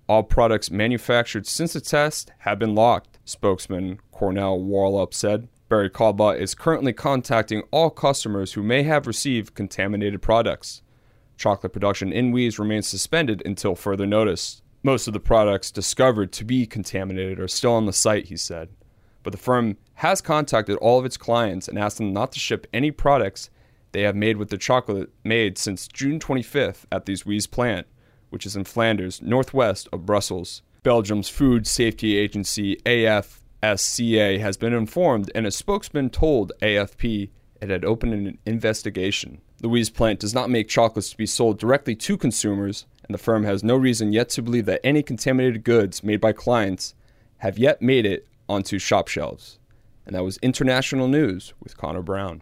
All 0.07 0.24
products 0.24 0.72
manufactured 0.72 1.45
since 1.45 1.74
the 1.74 1.81
test 1.81 2.31
have 2.39 2.60
been 2.60 2.75
locked, 2.75 3.19
spokesman 3.25 4.00
Korneel 4.13 4.62
Warlop 4.62 5.13
said. 5.13 5.50
Barry 5.67 5.89
Callebaut 5.89 6.39
is 6.39 6.55
currently 6.55 6.93
contacting 6.93 7.63
all 7.72 7.89
customers 7.89 8.53
who 8.53 8.63
may 8.63 8.84
have 8.84 9.05
received 9.05 9.53
contaminated 9.53 10.22
products. 10.22 10.81
Chocolate 11.38 11.74
production 11.74 12.12
in 12.12 12.32
Wieze 12.32 12.60
remains 12.60 12.88
suspended 12.88 13.42
until 13.46 13.75
further 13.75 14.06
notice. 14.06 14.62
Most 14.84 15.08
of 15.08 15.13
the 15.13 15.20
products 15.20 15.72
discovered 15.72 16.32
to 16.34 16.46
be 16.46 16.65
contaminated 16.65 17.39
are 17.39 17.48
still 17.48 17.74
on 17.74 17.86
the 17.86 17.94
site, 17.94 18.27
he 18.27 18.38
said. 18.38 18.70
But 19.24 19.32
the 19.32 19.39
firm 19.39 19.77
has 19.96 20.22
contacted 20.22 20.77
all 20.77 21.00
of 21.00 21.06
its 21.06 21.18
clients 21.18 21.68
and 21.68 21.80
asked 21.80 21.98
them 21.98 22.13
not 22.13 22.32
to 22.34 22.39
ship 22.39 22.68
any 22.72 22.92
products 22.92 23.50
they 23.92 24.04
have 24.04 24.15
made 24.15 24.38
with 24.38 24.50
the 24.50 24.58
chocolate 24.58 25.10
made 25.24 25.58
since 25.58 25.88
June 25.88 26.20
25th 26.20 26.86
at 26.92 27.06
the 27.06 27.13
Wieze 27.13 27.50
plant, 27.50 27.88
which 28.30 28.46
is 28.46 28.56
in 28.56 28.65
Flanders, 28.65 29.22
northwest 29.22 29.88
of 29.92 30.06
Brussels. 30.06 30.62
Belgium's 30.84 31.30
food 31.30 31.65
safety 31.65 32.15
agency 32.18 32.75
AFSCA 32.86 34.39
has 34.39 34.58
been 34.58 34.74
informed, 34.74 35.32
and 35.34 35.48
a 35.48 35.51
spokesman 35.51 36.10
told 36.12 36.51
AFP 36.62 37.30
it 37.62 37.69
had 37.69 37.85
opened 37.85 38.13
an 38.13 38.38
investigation. 38.45 39.41
Wieze 39.62 39.93
plant 39.93 40.19
does 40.19 40.33
not 40.33 40.50
make 40.50 40.67
chocolates 40.67 41.09
to 41.09 41.17
be 41.17 41.25
sold 41.25 41.57
directly 41.57 41.95
to 41.95 42.17
consumers, 42.17 42.85
and 43.03 43.13
the 43.13 43.19
firm 43.19 43.43
has 43.43 43.63
no 43.63 43.75
reason 43.75 44.13
yet 44.13 44.29
to 44.29 44.41
believe 44.41 44.65
that 44.65 44.81
any 44.83 45.01
contaminated 45.01 45.63
goods 45.63 46.03
made 46.03 46.21
by 46.21 46.33
clients 46.33 46.93
have 47.38 47.57
yet 47.57 47.81
made 47.81 48.05
it 48.05 48.27
onto 48.47 48.79
shop 48.79 49.07
shelves. 49.07 49.59
And 50.05 50.15
that 50.15 50.24
was 50.24 50.38
international 50.38 51.07
news 51.07 51.53
with 51.63 51.77
Connor 51.77 52.01
Brown. 52.03 52.41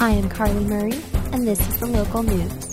I 0.00 0.10
am 0.10 0.28
Carly 0.28 0.64
Murray, 0.64 1.00
and 1.32 1.46
this 1.46 1.60
is 1.68 1.80
the 1.80 1.86
local 1.86 2.22
news. 2.22 2.68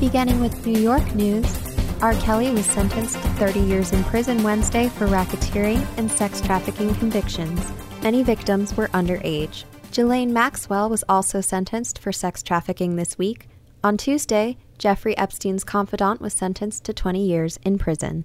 Beginning 0.00 0.40
with 0.40 0.66
New 0.66 0.80
York 0.80 1.14
news, 1.14 1.67
R. 2.00 2.14
Kelly 2.14 2.52
was 2.52 2.64
sentenced 2.64 3.16
to 3.16 3.28
30 3.30 3.58
years 3.58 3.92
in 3.92 4.04
prison 4.04 4.44
Wednesday 4.44 4.88
for 4.88 5.08
racketeering 5.08 5.84
and 5.96 6.08
sex 6.08 6.40
trafficking 6.40 6.94
convictions. 6.94 7.60
Many 8.04 8.22
victims 8.22 8.76
were 8.76 8.86
underage. 8.88 9.64
Ghislaine 9.90 10.32
Maxwell 10.32 10.88
was 10.88 11.02
also 11.08 11.40
sentenced 11.40 11.98
for 11.98 12.12
sex 12.12 12.40
trafficking 12.44 12.94
this 12.94 13.18
week. 13.18 13.48
On 13.82 13.96
Tuesday, 13.96 14.56
Jeffrey 14.78 15.18
Epstein's 15.18 15.64
confidant 15.64 16.20
was 16.20 16.32
sentenced 16.32 16.84
to 16.84 16.92
20 16.92 17.26
years 17.26 17.58
in 17.64 17.78
prison. 17.78 18.24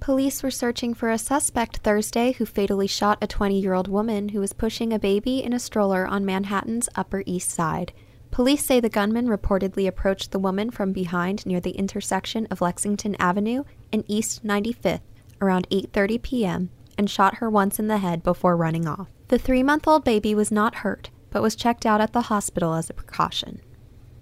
Police 0.00 0.42
were 0.42 0.50
searching 0.50 0.94
for 0.94 1.10
a 1.10 1.18
suspect 1.18 1.78
Thursday 1.78 2.32
who 2.32 2.46
fatally 2.46 2.86
shot 2.86 3.18
a 3.20 3.26
20 3.26 3.60
year 3.60 3.74
old 3.74 3.88
woman 3.88 4.30
who 4.30 4.40
was 4.40 4.54
pushing 4.54 4.90
a 4.90 4.98
baby 4.98 5.42
in 5.42 5.52
a 5.52 5.58
stroller 5.58 6.06
on 6.06 6.24
Manhattan's 6.24 6.88
Upper 6.94 7.22
East 7.26 7.50
Side. 7.50 7.92
Police 8.34 8.66
say 8.66 8.80
the 8.80 8.88
gunman 8.88 9.28
reportedly 9.28 9.86
approached 9.86 10.32
the 10.32 10.40
woman 10.40 10.72
from 10.72 10.92
behind 10.92 11.46
near 11.46 11.60
the 11.60 11.70
intersection 11.70 12.48
of 12.50 12.60
Lexington 12.60 13.14
Avenue 13.20 13.62
and 13.92 14.02
East 14.08 14.44
95th 14.44 15.02
around 15.40 15.68
8:30 15.70 16.20
p.m. 16.20 16.70
and 16.98 17.08
shot 17.08 17.36
her 17.36 17.48
once 17.48 17.78
in 17.78 17.86
the 17.86 17.98
head 17.98 18.24
before 18.24 18.56
running 18.56 18.88
off. 18.88 19.06
The 19.28 19.38
3-month-old 19.38 20.02
baby 20.02 20.34
was 20.34 20.50
not 20.50 20.82
hurt, 20.82 21.10
but 21.30 21.42
was 21.42 21.54
checked 21.54 21.86
out 21.86 22.00
at 22.00 22.12
the 22.12 22.22
hospital 22.22 22.74
as 22.74 22.90
a 22.90 22.94
precaution. 22.94 23.60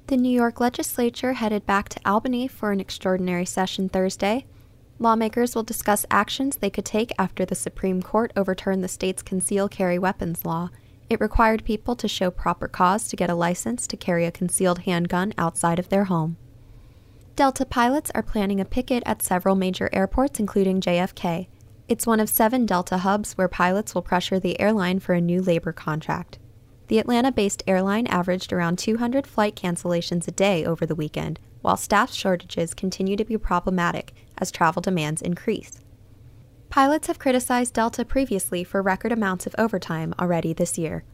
The 0.08 0.18
New 0.18 0.28
York 0.28 0.60
legislature 0.60 1.32
headed 1.32 1.64
back 1.64 1.88
to 1.88 2.00
Albany 2.04 2.46
for 2.48 2.70
an 2.70 2.80
extraordinary 2.80 3.46
session 3.46 3.88
Thursday 3.88 4.44
Lawmakers 4.98 5.54
will 5.54 5.62
discuss 5.62 6.04
actions 6.10 6.56
they 6.56 6.68
could 6.68 6.84
take 6.84 7.12
after 7.18 7.46
the 7.46 7.54
Supreme 7.54 8.02
Court 8.02 8.30
overturned 8.36 8.84
the 8.84 8.88
state's 8.88 9.22
conceal 9.22 9.70
carry 9.70 9.98
weapons 9.98 10.44
law. 10.44 10.68
It 11.12 11.20
required 11.20 11.66
people 11.66 11.94
to 11.96 12.08
show 12.08 12.30
proper 12.30 12.66
cause 12.66 13.06
to 13.08 13.16
get 13.16 13.28
a 13.28 13.34
license 13.34 13.86
to 13.86 13.98
carry 13.98 14.24
a 14.24 14.32
concealed 14.32 14.78
handgun 14.84 15.34
outside 15.36 15.78
of 15.78 15.90
their 15.90 16.04
home. 16.04 16.38
Delta 17.36 17.66
pilots 17.66 18.10
are 18.14 18.22
planning 18.22 18.62
a 18.62 18.64
picket 18.64 19.02
at 19.04 19.20
several 19.20 19.54
major 19.54 19.90
airports, 19.92 20.40
including 20.40 20.80
JFK. 20.80 21.48
It's 21.86 22.06
one 22.06 22.18
of 22.18 22.30
seven 22.30 22.64
Delta 22.64 22.96
hubs 22.96 23.34
where 23.34 23.46
pilots 23.46 23.94
will 23.94 24.00
pressure 24.00 24.40
the 24.40 24.58
airline 24.58 25.00
for 25.00 25.12
a 25.12 25.20
new 25.20 25.42
labor 25.42 25.70
contract. 25.70 26.38
The 26.88 26.98
Atlanta 26.98 27.30
based 27.30 27.62
airline 27.66 28.06
averaged 28.06 28.50
around 28.50 28.78
200 28.78 29.26
flight 29.26 29.54
cancellations 29.54 30.26
a 30.26 30.30
day 30.30 30.64
over 30.64 30.86
the 30.86 30.94
weekend, 30.94 31.38
while 31.60 31.76
staff 31.76 32.10
shortages 32.10 32.72
continue 32.72 33.16
to 33.16 33.24
be 33.26 33.36
problematic 33.36 34.14
as 34.38 34.50
travel 34.50 34.80
demands 34.80 35.20
increase. 35.20 35.81
Pilots 36.72 37.08
have 37.08 37.18
criticized 37.18 37.74
Delta 37.74 38.02
previously 38.02 38.64
for 38.64 38.80
record 38.80 39.12
amounts 39.12 39.46
of 39.46 39.54
overtime 39.58 40.14
already 40.18 40.54
this 40.54 40.78
year. 40.78 41.04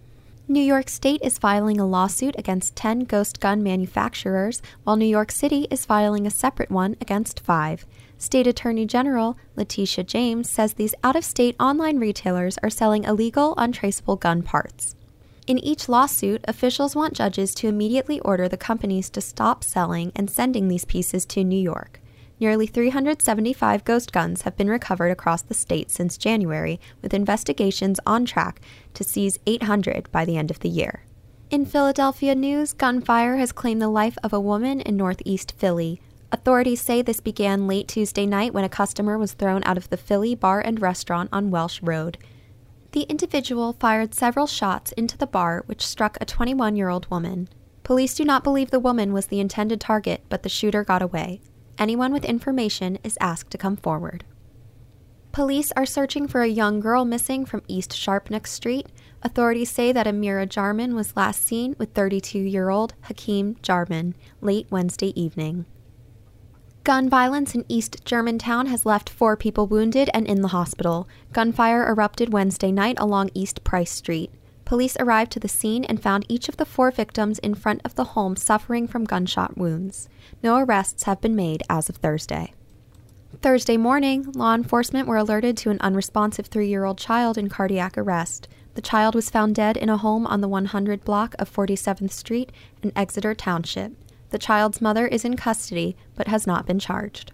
New 0.46 0.60
York 0.62 0.88
State 0.88 1.20
is 1.20 1.36
filing 1.36 1.80
a 1.80 1.84
lawsuit 1.84 2.36
against 2.38 2.76
10 2.76 3.00
ghost 3.00 3.40
gun 3.40 3.60
manufacturers, 3.60 4.62
while 4.84 4.94
New 4.94 5.04
York 5.04 5.32
City 5.32 5.66
is 5.68 5.84
filing 5.84 6.28
a 6.28 6.30
separate 6.30 6.70
one 6.70 6.94
against 7.00 7.40
five. 7.40 7.86
State 8.18 8.46
Attorney 8.46 8.86
General 8.86 9.36
Letitia 9.56 10.04
James 10.04 10.48
says 10.48 10.74
these 10.74 10.94
out 11.02 11.16
of 11.16 11.24
state 11.24 11.56
online 11.58 11.98
retailers 11.98 12.56
are 12.58 12.70
selling 12.70 13.02
illegal, 13.02 13.54
untraceable 13.56 14.14
gun 14.14 14.44
parts. 14.44 14.94
In 15.48 15.58
each 15.58 15.88
lawsuit, 15.88 16.44
officials 16.46 16.94
want 16.94 17.14
judges 17.14 17.52
to 17.56 17.66
immediately 17.66 18.20
order 18.20 18.48
the 18.48 18.56
companies 18.56 19.10
to 19.10 19.20
stop 19.20 19.64
selling 19.64 20.12
and 20.14 20.30
sending 20.30 20.68
these 20.68 20.84
pieces 20.84 21.26
to 21.26 21.42
New 21.42 21.60
York. 21.60 22.00
Nearly 22.40 22.68
375 22.68 23.84
ghost 23.84 24.12
guns 24.12 24.42
have 24.42 24.56
been 24.56 24.70
recovered 24.70 25.10
across 25.10 25.42
the 25.42 25.54
state 25.54 25.90
since 25.90 26.16
January, 26.16 26.78
with 27.02 27.12
investigations 27.12 27.98
on 28.06 28.24
track 28.24 28.60
to 28.94 29.02
seize 29.02 29.40
800 29.46 30.10
by 30.12 30.24
the 30.24 30.36
end 30.36 30.50
of 30.50 30.60
the 30.60 30.68
year. 30.68 31.04
In 31.50 31.66
Philadelphia 31.66 32.36
news, 32.36 32.72
gunfire 32.72 33.38
has 33.38 33.50
claimed 33.50 33.82
the 33.82 33.88
life 33.88 34.16
of 34.22 34.32
a 34.32 34.40
woman 34.40 34.80
in 34.80 34.96
northeast 34.96 35.54
Philly. 35.58 36.00
Authorities 36.30 36.80
say 36.80 37.02
this 37.02 37.20
began 37.20 37.66
late 37.66 37.88
Tuesday 37.88 38.26
night 38.26 38.54
when 38.54 38.64
a 38.64 38.68
customer 38.68 39.18
was 39.18 39.32
thrown 39.32 39.62
out 39.64 39.78
of 39.78 39.88
the 39.88 39.96
Philly 39.96 40.34
bar 40.36 40.60
and 40.60 40.80
restaurant 40.80 41.30
on 41.32 41.50
Welsh 41.50 41.80
Road. 41.82 42.18
The 42.92 43.02
individual 43.02 43.72
fired 43.72 44.14
several 44.14 44.46
shots 44.46 44.92
into 44.92 45.18
the 45.18 45.26
bar, 45.26 45.62
which 45.66 45.84
struck 45.84 46.18
a 46.20 46.24
21 46.24 46.76
year 46.76 46.88
old 46.88 47.10
woman. 47.10 47.48
Police 47.82 48.14
do 48.14 48.24
not 48.24 48.44
believe 48.44 48.70
the 48.70 48.78
woman 48.78 49.12
was 49.12 49.26
the 49.26 49.40
intended 49.40 49.80
target, 49.80 50.22
but 50.28 50.42
the 50.42 50.48
shooter 50.48 50.84
got 50.84 51.02
away. 51.02 51.40
Anyone 51.78 52.12
with 52.12 52.24
information 52.24 52.98
is 53.04 53.16
asked 53.20 53.50
to 53.52 53.58
come 53.58 53.76
forward. 53.76 54.24
Police 55.30 55.70
are 55.76 55.86
searching 55.86 56.26
for 56.26 56.42
a 56.42 56.48
young 56.48 56.80
girl 56.80 57.04
missing 57.04 57.44
from 57.44 57.62
East 57.68 57.92
Sharpnack 57.92 58.46
Street. 58.46 58.88
Authorities 59.22 59.70
say 59.70 59.92
that 59.92 60.06
Amira 60.06 60.48
Jarman 60.48 60.96
was 60.96 61.16
last 61.16 61.42
seen 61.42 61.76
with 61.78 61.92
32 61.92 62.38
year 62.38 62.70
old 62.70 62.94
Hakeem 63.02 63.56
Jarman 63.62 64.16
late 64.40 64.66
Wednesday 64.70 65.12
evening. 65.20 65.66
Gun 66.82 67.08
violence 67.08 67.54
in 67.54 67.66
East 67.68 68.04
Germantown 68.04 68.66
has 68.66 68.86
left 68.86 69.10
four 69.10 69.36
people 69.36 69.66
wounded 69.66 70.08
and 70.14 70.26
in 70.26 70.40
the 70.40 70.48
hospital. 70.48 71.06
Gunfire 71.32 71.86
erupted 71.86 72.32
Wednesday 72.32 72.72
night 72.72 72.96
along 72.98 73.30
East 73.34 73.62
Price 73.62 73.90
Street. 73.90 74.32
Police 74.68 74.98
arrived 75.00 75.32
to 75.32 75.40
the 75.40 75.48
scene 75.48 75.84
and 75.84 75.98
found 75.98 76.26
each 76.28 76.46
of 76.46 76.58
the 76.58 76.66
four 76.66 76.90
victims 76.90 77.38
in 77.38 77.54
front 77.54 77.80
of 77.86 77.94
the 77.94 78.12
home 78.12 78.36
suffering 78.36 78.86
from 78.86 79.04
gunshot 79.04 79.56
wounds. 79.56 80.10
No 80.42 80.58
arrests 80.58 81.04
have 81.04 81.22
been 81.22 81.34
made 81.34 81.62
as 81.70 81.88
of 81.88 81.96
Thursday. 81.96 82.52
Thursday 83.40 83.78
morning, 83.78 84.30
law 84.32 84.54
enforcement 84.54 85.08
were 85.08 85.16
alerted 85.16 85.56
to 85.56 85.70
an 85.70 85.80
unresponsive 85.80 86.48
three 86.48 86.68
year 86.68 86.84
old 86.84 86.98
child 86.98 87.38
in 87.38 87.48
cardiac 87.48 87.96
arrest. 87.96 88.46
The 88.74 88.82
child 88.82 89.14
was 89.14 89.30
found 89.30 89.54
dead 89.54 89.78
in 89.78 89.88
a 89.88 89.96
home 89.96 90.26
on 90.26 90.42
the 90.42 90.48
100 90.48 91.02
block 91.02 91.34
of 91.38 91.50
47th 91.50 92.12
Street 92.12 92.52
in 92.82 92.92
Exeter 92.94 93.34
Township. 93.34 93.92
The 94.28 94.38
child's 94.38 94.82
mother 94.82 95.06
is 95.06 95.24
in 95.24 95.38
custody 95.38 95.96
but 96.14 96.28
has 96.28 96.46
not 96.46 96.66
been 96.66 96.78
charged. 96.78 97.32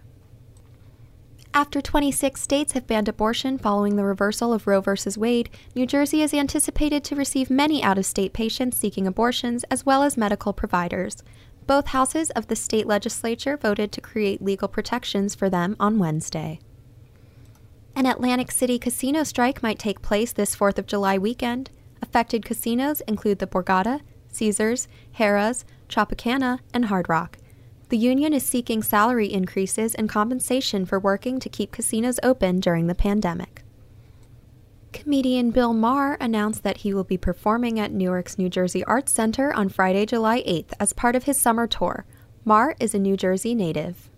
After 1.55 1.81
26 1.81 2.41
states 2.41 2.73
have 2.73 2.85
banned 2.85 3.07
abortion 3.07 3.57
following 3.57 3.95
the 3.95 4.03
reversal 4.03 4.51
of 4.51 4.67
Roe 4.67 4.81
v. 4.81 4.91
Wade, 5.15 5.49
New 5.73 5.85
Jersey 5.85 6.21
is 6.21 6.33
anticipated 6.33 7.01
to 7.05 7.15
receive 7.15 7.49
many 7.49 7.81
out 7.81 7.97
of 7.97 8.05
state 8.05 8.33
patients 8.33 8.75
seeking 8.75 9.07
abortions 9.07 9.63
as 9.71 9.85
well 9.85 10.03
as 10.03 10.17
medical 10.17 10.51
providers. 10.51 11.23
Both 11.65 11.87
houses 11.87 12.29
of 12.31 12.47
the 12.47 12.57
state 12.57 12.85
legislature 12.85 13.55
voted 13.55 13.93
to 13.93 14.01
create 14.01 14.41
legal 14.41 14.67
protections 14.67 15.33
for 15.33 15.49
them 15.49 15.77
on 15.79 15.97
Wednesday. 15.97 16.59
An 17.95 18.05
Atlantic 18.05 18.51
City 18.51 18.77
casino 18.77 19.23
strike 19.23 19.63
might 19.63 19.79
take 19.79 20.01
place 20.01 20.33
this 20.33 20.57
4th 20.57 20.77
of 20.77 20.87
July 20.87 21.17
weekend. 21.17 21.69
Affected 22.01 22.43
casinos 22.43 22.99
include 23.07 23.39
the 23.39 23.47
Borgata, 23.47 24.01
Caesars, 24.27 24.89
Harrah's, 25.19 25.63
Tropicana, 25.87 26.59
and 26.73 26.85
Hard 26.85 27.07
Rock. 27.07 27.37
The 27.89 27.97
union 27.97 28.33
is 28.33 28.43
seeking 28.43 28.81
salary 28.81 29.31
increases 29.31 29.93
and 29.93 30.09
compensation 30.09 30.85
for 30.85 30.99
working 30.99 31.39
to 31.39 31.49
keep 31.49 31.71
casinos 31.71 32.19
open 32.23 32.59
during 32.59 32.87
the 32.87 32.95
pandemic. 32.95 33.61
Comedian 34.91 35.51
Bill 35.51 35.73
Maher 35.73 36.15
announced 36.19 36.63
that 36.63 36.77
he 36.77 36.93
will 36.93 37.03
be 37.03 37.17
performing 37.17 37.79
at 37.79 37.91
Newark's 37.91 38.39
New 38.39 38.49
Jersey 38.49 38.83
Arts 38.85 39.13
Center 39.13 39.53
on 39.53 39.69
Friday, 39.69 40.05
July 40.05 40.41
8th 40.43 40.73
as 40.79 40.93
part 40.93 41.15
of 41.15 41.25
his 41.25 41.39
summer 41.39 41.67
tour. 41.67 42.05
Maher 42.43 42.75
is 42.79 42.95
a 42.95 42.99
New 42.99 43.17
Jersey 43.17 43.53
native. 43.53 44.09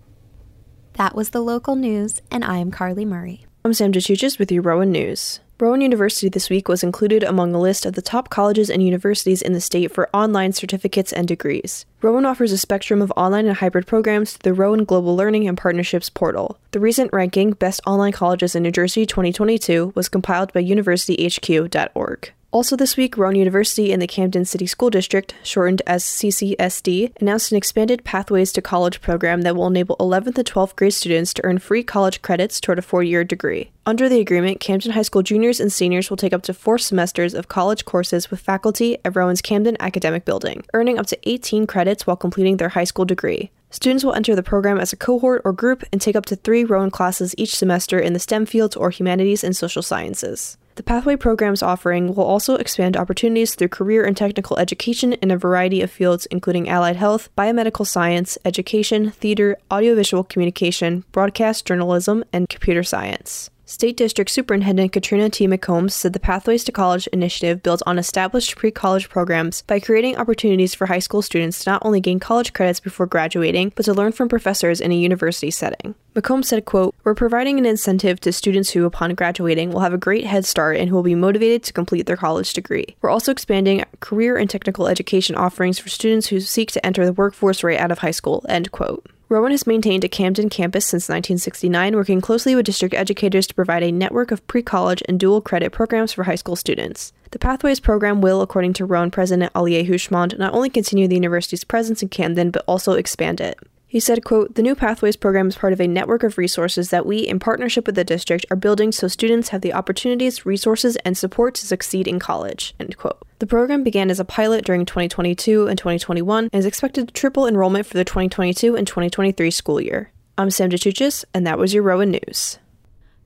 That 0.93 1.15
was 1.15 1.31
the 1.31 1.41
local 1.41 1.75
news, 1.75 2.21
and 2.31 2.45
I 2.45 2.57
am 2.57 2.71
Carly 2.71 3.05
Murray. 3.05 3.45
I'm 3.65 3.73
Sam 3.73 3.91
DeChuchis 3.91 4.39
with 4.39 4.51
your 4.51 4.61
Rowan 4.61 4.91
News. 4.91 5.41
Rowan 5.59 5.81
University 5.81 6.29
this 6.29 6.51
week 6.51 6.67
was 6.67 6.83
included 6.83 7.23
among 7.23 7.55
a 7.55 7.59
list 7.59 7.87
of 7.87 7.93
the 7.93 8.01
top 8.01 8.29
colleges 8.29 8.69
and 8.69 8.83
universities 8.83 9.41
in 9.41 9.53
the 9.53 9.61
state 9.61 9.91
for 9.91 10.07
online 10.13 10.53
certificates 10.53 11.11
and 11.11 11.27
degrees. 11.27 11.87
Rowan 12.03 12.27
offers 12.27 12.51
a 12.51 12.59
spectrum 12.59 13.01
of 13.01 13.11
online 13.17 13.47
and 13.47 13.57
hybrid 13.57 13.87
programs 13.87 14.33
through 14.33 14.51
the 14.51 14.61
Rowan 14.61 14.85
Global 14.85 15.15
Learning 15.15 15.47
and 15.47 15.57
Partnerships 15.57 16.11
portal. 16.11 16.59
The 16.71 16.79
recent 16.79 17.11
ranking, 17.11 17.53
Best 17.53 17.81
Online 17.87 18.11
Colleges 18.11 18.55
in 18.55 18.61
New 18.61 18.71
Jersey 18.71 19.07
2022, 19.07 19.93
was 19.95 20.09
compiled 20.09 20.53
by 20.53 20.63
universityhq.org. 20.63 22.31
Also, 22.53 22.77
this 22.77 22.95
week, 22.95 23.17
Rowan 23.17 23.35
University 23.35 23.91
and 23.91 24.01
the 24.01 24.07
Camden 24.07 24.45
City 24.45 24.65
School 24.65 24.89
District, 24.89 25.35
shortened 25.43 25.81
as 25.85 26.05
CCSD, 26.05 27.11
announced 27.19 27.51
an 27.51 27.57
expanded 27.57 28.05
Pathways 28.05 28.53
to 28.53 28.61
College 28.61 29.01
program 29.01 29.41
that 29.41 29.53
will 29.53 29.67
enable 29.67 29.97
11th 29.97 30.37
and 30.37 30.47
12th 30.47 30.75
grade 30.77 30.93
students 30.93 31.33
to 31.33 31.43
earn 31.43 31.59
free 31.59 31.83
college 31.83 32.21
credits 32.21 32.61
toward 32.61 32.79
a 32.79 32.81
four 32.81 33.03
year 33.03 33.25
degree. 33.25 33.71
Under 33.85 34.07
the 34.07 34.21
agreement, 34.21 34.61
Camden 34.61 34.93
High 34.93 35.01
School 35.01 35.23
juniors 35.23 35.59
and 35.59 35.73
seniors 35.73 36.09
will 36.09 36.15
take 36.15 36.31
up 36.31 36.41
to 36.43 36.53
four 36.53 36.77
semesters 36.77 37.33
of 37.33 37.49
college 37.49 37.83
courses 37.83 38.31
with 38.31 38.39
faculty 38.39 38.97
at 39.03 39.13
Rowan's 39.13 39.41
Camden 39.41 39.75
Academic 39.81 40.23
Building, 40.23 40.63
earning 40.73 40.97
up 40.97 41.07
to 41.07 41.19
18 41.29 41.67
credits 41.67 42.07
while 42.07 42.15
completing 42.15 42.57
their 42.57 42.69
high 42.69 42.85
school 42.85 43.05
degree. 43.05 43.51
Students 43.71 44.05
will 44.05 44.13
enter 44.13 44.35
the 44.37 44.41
program 44.41 44.79
as 44.79 44.93
a 44.93 44.97
cohort 44.97 45.41
or 45.43 45.51
group 45.51 45.83
and 45.91 45.99
take 45.99 46.15
up 46.15 46.25
to 46.27 46.37
three 46.37 46.63
Rowan 46.63 46.91
classes 46.91 47.35
each 47.37 47.57
semester 47.57 47.99
in 47.99 48.13
the 48.13 48.19
STEM 48.19 48.45
fields 48.45 48.77
or 48.77 48.89
humanities 48.89 49.43
and 49.43 49.53
social 49.53 49.81
sciences. 49.81 50.57
The 50.77 50.83
Pathway 50.83 51.15
program's 51.15 51.63
offering 51.63 52.13
will 52.13 52.23
also 52.23 52.53
expand 52.53 52.95
opportunities 52.95 53.55
through 53.55 53.69
career 53.69 54.05
and 54.05 54.15
technical 54.15 54.59
education 54.59 55.13
in 55.13 55.31
a 55.31 55.37
variety 55.37 55.81
of 55.81 55.89
fields, 55.89 56.27
including 56.27 56.69
allied 56.69 56.97
health, 56.97 57.29
biomedical 57.35 57.85
science, 57.87 58.37
education, 58.45 59.09
theater, 59.09 59.57
audiovisual 59.71 60.23
communication, 60.23 61.03
broadcast 61.11 61.65
journalism, 61.65 62.23
and 62.31 62.47
computer 62.47 62.83
science. 62.83 63.49
State 63.65 63.97
District 63.97 64.29
Superintendent 64.29 64.91
Katrina 64.93 65.31
T. 65.31 65.47
McCombs 65.47 65.91
said 65.91 66.13
the 66.13 66.19
Pathways 66.19 66.63
to 66.65 66.71
College 66.71 67.07
initiative 67.07 67.63
builds 67.63 67.81
on 67.87 67.97
established 67.97 68.55
pre 68.55 68.69
college 68.69 69.09
programs 69.09 69.63
by 69.63 69.79
creating 69.79 70.15
opportunities 70.15 70.75
for 70.75 70.85
high 70.85 70.99
school 70.99 71.23
students 71.23 71.63
to 71.63 71.71
not 71.71 71.81
only 71.83 71.99
gain 71.99 72.19
college 72.19 72.53
credits 72.53 72.79
before 72.79 73.07
graduating, 73.07 73.73
but 73.75 73.83
to 73.83 73.95
learn 73.95 74.11
from 74.11 74.29
professors 74.29 74.79
in 74.79 74.91
a 74.91 74.95
university 74.95 75.49
setting. 75.49 75.95
McCombs 76.17 76.45
said, 76.45 76.65
quote, 76.65 76.95
We're 77.03 77.13
providing 77.13 77.59
an 77.59 77.67
incentive 77.67 78.19
to 78.21 78.33
students 78.33 78.71
who, 78.71 78.85
upon 78.85 79.13
graduating, 79.13 79.69
will 79.69 79.81
have 79.81 79.93
a 79.93 79.99
great 79.99 80.25
head 80.25 80.45
start 80.45 80.77
and 80.77 80.89
who 80.89 80.95
will 80.95 81.03
be 81.03 81.13
motivated 81.13 81.61
to 81.65 81.73
complete 81.73 82.07
their 82.07 82.17
college 82.17 82.53
degree. 82.53 82.95
We're 83.03 83.11
also 83.11 83.31
expanding 83.31 83.85
career 83.99 84.35
and 84.35 84.49
technical 84.49 84.87
education 84.87 85.35
offerings 85.35 85.77
for 85.77 85.89
students 85.89 86.25
who 86.25 86.39
seek 86.39 86.71
to 86.71 86.83
enter 86.83 87.05
the 87.05 87.13
workforce 87.13 87.63
right 87.63 87.79
out 87.79 87.91
of 87.91 87.99
high 87.99 88.09
school, 88.09 88.43
end 88.49 88.71
quote. 88.71 89.05
Rowan 89.29 89.51
has 89.51 89.67
maintained 89.67 90.03
a 90.03 90.09
Camden 90.09 90.49
campus 90.49 90.87
since 90.87 91.03
1969, 91.03 91.95
working 91.95 92.19
closely 92.19 92.55
with 92.55 92.65
district 92.65 92.95
educators 92.95 93.45
to 93.45 93.53
provide 93.53 93.83
a 93.83 93.91
network 93.91 94.31
of 94.31 94.45
pre 94.47 94.63
college 94.63 95.03
and 95.07 95.19
dual 95.19 95.39
credit 95.39 95.71
programs 95.71 96.13
for 96.13 96.23
high 96.23 96.33
school 96.33 96.55
students. 96.55 97.13
The 97.29 97.37
Pathways 97.37 97.79
program 97.79 98.21
will, 98.21 98.41
according 98.41 98.73
to 98.73 98.85
Rowan 98.85 99.11
President 99.11 99.51
Ali 99.53 99.75
A. 99.75 99.85
Houshmand, 99.85 100.39
not 100.39 100.55
only 100.55 100.71
continue 100.71 101.07
the 101.07 101.13
university's 101.13 101.63
presence 101.63 102.01
in 102.01 102.09
Camden, 102.09 102.49
but 102.49 102.63
also 102.67 102.93
expand 102.93 103.39
it. 103.39 103.59
He 103.97 104.01
said, 104.01 104.23
quote, 104.23 104.53
The 104.53 104.61
new 104.61 104.75
Pathways 104.75 105.15
program 105.15 105.47
is 105.47 105.55
part 105.55 105.73
of 105.73 105.81
a 105.81 105.87
network 105.87 106.21
of 106.21 106.37
resources 106.37 106.91
that 106.91 107.07
we, 107.07 107.17
in 107.17 107.39
partnership 107.39 107.87
with 107.87 107.95
the 107.95 108.03
district, 108.03 108.45
are 108.51 108.55
building 108.55 108.91
so 108.91 109.07
students 109.07 109.49
have 109.49 109.61
the 109.61 109.73
opportunities, 109.73 110.45
resources, 110.45 110.97
and 110.97 111.17
support 111.17 111.55
to 111.55 111.65
succeed 111.65 112.07
in 112.07 112.19
college, 112.19 112.75
end 112.79 112.95
quote. 112.97 113.17
The 113.39 113.47
program 113.47 113.81
began 113.81 114.11
as 114.11 114.19
a 114.19 114.23
pilot 114.23 114.65
during 114.65 114.85
2022 114.85 115.65
and 115.65 115.79
2021 115.79 116.49
and 116.53 116.59
is 116.59 116.67
expected 116.67 117.07
to 117.07 117.13
triple 117.15 117.47
enrollment 117.47 117.87
for 117.87 117.97
the 117.97 118.05
2022 118.05 118.75
and 118.75 118.85
2023 118.85 119.49
school 119.49 119.81
year. 119.81 120.11
I'm 120.37 120.51
Sam 120.51 120.69
DeChuchis, 120.69 121.25
and 121.33 121.47
that 121.47 121.57
was 121.57 121.73
your 121.73 121.81
Rowan 121.81 122.11
News. 122.11 122.59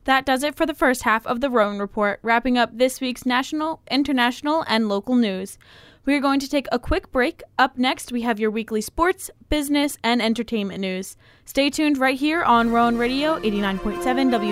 That 0.06 0.26
does 0.26 0.42
it 0.42 0.56
for 0.56 0.66
the 0.66 0.74
first 0.74 1.04
half 1.04 1.28
of 1.28 1.42
the 1.42 1.50
Rowan 1.50 1.80
Report, 1.80 2.22
wrapping 2.24 2.58
up 2.58 2.70
this 2.78 3.02
week's 3.02 3.26
national, 3.26 3.82
international, 3.92 4.64
and 4.70 4.88
local 4.88 5.16
news. 5.16 5.58
We 6.04 6.16
are 6.16 6.20
going 6.20 6.40
to 6.40 6.50
take 6.50 6.68
a 6.72 6.80
quick 6.80 7.12
break. 7.12 7.44
Up 7.60 7.78
next, 7.78 8.12
we 8.12 8.24
have 8.24 8.40
your 8.40 8.50
weekly 8.50 8.82
sports, 8.82 9.30
business, 9.50 10.00
and 10.04 10.20
entertainment 10.20 10.80
news. 10.80 11.16
Stay 11.46 11.70
tuned 11.70 12.00
right 12.00 12.18
here 12.18 12.42
on 12.42 12.72
Rowan 12.72 12.98
Radio 12.98 13.40
89.7 13.40 14.02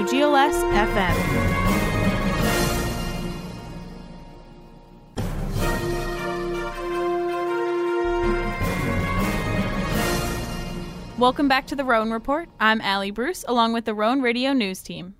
WGLS 0.08 0.54
FM. 0.88 1.70
Welcome 11.18 11.48
back 11.48 11.66
to 11.68 11.76
the 11.76 11.84
Rowan 11.84 12.12
Report. 12.12 12.48
I'm 12.60 12.80
Allie 12.80 13.10
Bruce, 13.10 13.44
along 13.48 13.74
with 13.74 13.86
the 13.86 13.96
Rowan 13.96 14.22
Radio 14.22 14.54
News 14.54 14.84
team. 14.84 15.16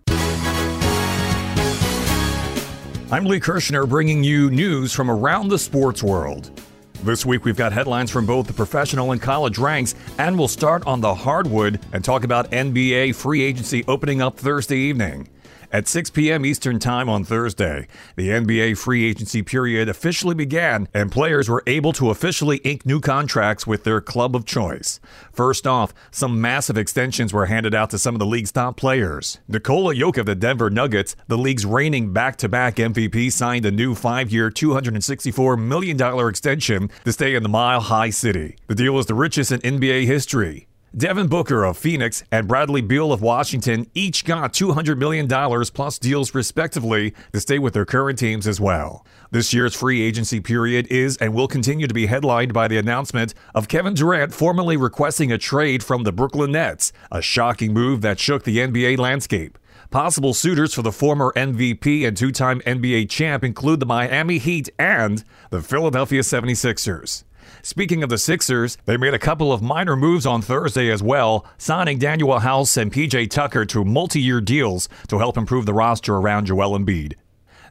I'm 3.12 3.26
Lee 3.26 3.40
Kirshner 3.40 3.90
bringing 3.90 4.24
you 4.24 4.52
news 4.52 4.94
from 4.94 5.10
around 5.10 5.48
the 5.48 5.58
sports 5.58 6.04
world. 6.04 6.62
This 7.02 7.26
week 7.26 7.44
we've 7.44 7.56
got 7.56 7.74
headlines 7.74 8.12
from 8.12 8.28
both 8.28 8.46
the 8.46 8.54
professional 8.54 9.14
and 9.14 9.20
college 9.20 9.58
ranks, 9.58 9.96
and 10.20 10.38
we'll 10.38 10.48
start 10.48 10.86
on 10.86 11.02
the 11.02 11.16
hardwood 11.16 11.80
and 11.92 12.06
talk 12.06 12.24
about 12.24 12.52
NBA 12.52 13.16
free 13.16 13.42
agency 13.42 13.84
opening 13.88 14.22
up 14.22 14.38
Thursday 14.38 14.78
evening. 14.78 15.28
At 15.72 15.88
6 15.88 16.10
p.m. 16.10 16.48
Eastern 16.48 16.80
Time 16.80 17.08
on 17.10 17.24
Thursday, 17.24 17.88
the 18.16 18.30
NBA 18.30 18.76
free 18.76 19.06
agency 19.06 19.44
period 19.44 19.88
officially 19.88 20.34
began, 20.34 20.88
and 20.96 21.12
players 21.12 21.48
were 21.48 21.62
able 21.68 21.94
to 21.94 22.10
officially 22.10 22.58
ink 22.64 22.88
new 22.88 23.00
contracts 23.00 23.68
with 23.68 23.84
their 23.84 24.02
club 24.02 24.36
of 24.36 24.46
choice. 24.46 25.00
First 25.32 25.68
off, 25.68 25.94
some 26.10 26.42
massive 26.42 26.76
extensions 26.76 27.34
were 27.34 27.46
handed 27.46 27.76
out 27.76 27.92
to 27.92 28.00
some 28.00 28.16
of 28.16 28.20
the 28.20 28.26
league's 28.26 28.52
top 28.52 28.78
players. 28.78 29.40
Nikola 29.48 29.94
Jokic 29.94 30.18
of 30.18 30.26
the 30.26 30.34
Denver 30.34 30.72
Nuggets, 30.72 31.16
the 31.28 31.38
league's 31.38 31.68
reigning 31.68 32.14
back 32.14 32.38
to 32.38 32.50
back 32.50 32.78
MVP, 32.78 33.32
signed 33.32 33.66
a 33.68 33.72
new 33.72 33.94
five 33.94 34.32
year, 34.32 34.50
$264 34.50 35.60
million 35.60 36.28
extension 36.28 36.90
to 37.06 37.14
stay 37.14 37.36
in 37.36 37.44
the 37.44 37.50
Mile 37.50 37.82
High 37.82 38.10
City. 38.10 38.56
The 38.66 38.74
deal 38.74 38.98
is 38.98 39.06
the 39.06 39.14
richest 39.14 39.52
in 39.52 39.60
NBA 39.60 40.06
history. 40.06 40.69
Devin 40.98 41.28
Booker 41.28 41.66
of 41.66 41.78
Phoenix 41.78 42.24
and 42.32 42.48
Bradley 42.48 42.82
Beal 42.82 43.14
of 43.14 43.22
Washington 43.22 43.86
each 43.94 44.26
got 44.26 44.54
$200 44.54 44.98
million 44.98 45.28
plus 45.28 46.00
deals 46.00 46.34
respectively 46.34 47.14
to 47.32 47.40
stay 47.40 47.60
with 47.60 47.76
their 47.76 47.86
current 47.86 48.18
teams 48.18 48.48
as 48.48 48.60
well. 48.60 49.06
This 49.30 49.54
year's 49.54 49.76
free 49.76 50.02
agency 50.02 50.40
period 50.40 50.88
is 50.88 51.16
and 51.18 51.36
will 51.36 51.48
continue 51.48 51.86
to 51.86 51.94
be 51.94 52.08
headlined 52.08 52.54
by 52.54 52.68
the 52.68 52.80
announcement 52.80 53.36
of 53.54 53.68
Kevin 53.68 53.94
Durant 53.94 54.34
formally 54.34 54.78
requesting 54.78 55.32
a 55.32 55.38
trade 55.38 55.84
from 55.84 56.04
the 56.04 56.12
Brooklyn 56.12 56.54
Nets, 56.54 56.92
a 57.12 57.22
shocking 57.22 57.72
move 57.72 58.02
that 58.02 58.20
shook 58.20 58.44
the 58.44 58.58
NBA 58.58 58.98
landscape. 58.98 59.60
Possible 59.92 60.34
suitors 60.34 60.74
for 60.74 60.82
the 60.82 60.92
former 60.92 61.32
MVP 61.36 62.08
and 62.08 62.18
two 62.18 62.32
time 62.32 62.62
NBA 62.62 63.12
champ 63.12 63.44
include 63.44 63.80
the 63.80 63.86
Miami 63.86 64.40
Heat 64.40 64.70
and 64.80 65.24
the 65.52 65.62
Philadelphia 65.62 66.22
76ers. 66.22 67.26
Speaking 67.62 68.04
of 68.04 68.10
the 68.10 68.18
Sixers, 68.18 68.78
they 68.86 68.98
made 68.98 69.14
a 69.14 69.20
couple 69.20 69.52
of 69.52 69.62
minor 69.62 69.96
moves 69.96 70.26
on 70.26 70.42
Thursday 70.42 70.90
as 70.90 71.04
well, 71.04 71.46
signing 71.58 72.00
Danuel 72.00 72.42
House 72.42 72.78
and 72.78 72.92
PJ 72.92 73.30
Tucker 73.30 73.66
to 73.66 73.86
multi 73.86 74.22
year 74.22 74.42
deals 74.42 74.90
to 75.08 75.18
help 75.18 75.38
improve 75.38 75.66
the 75.66 75.74
roster 75.74 76.16
around 76.16 76.46
Joel 76.46 76.78
Embiid. 76.78 77.14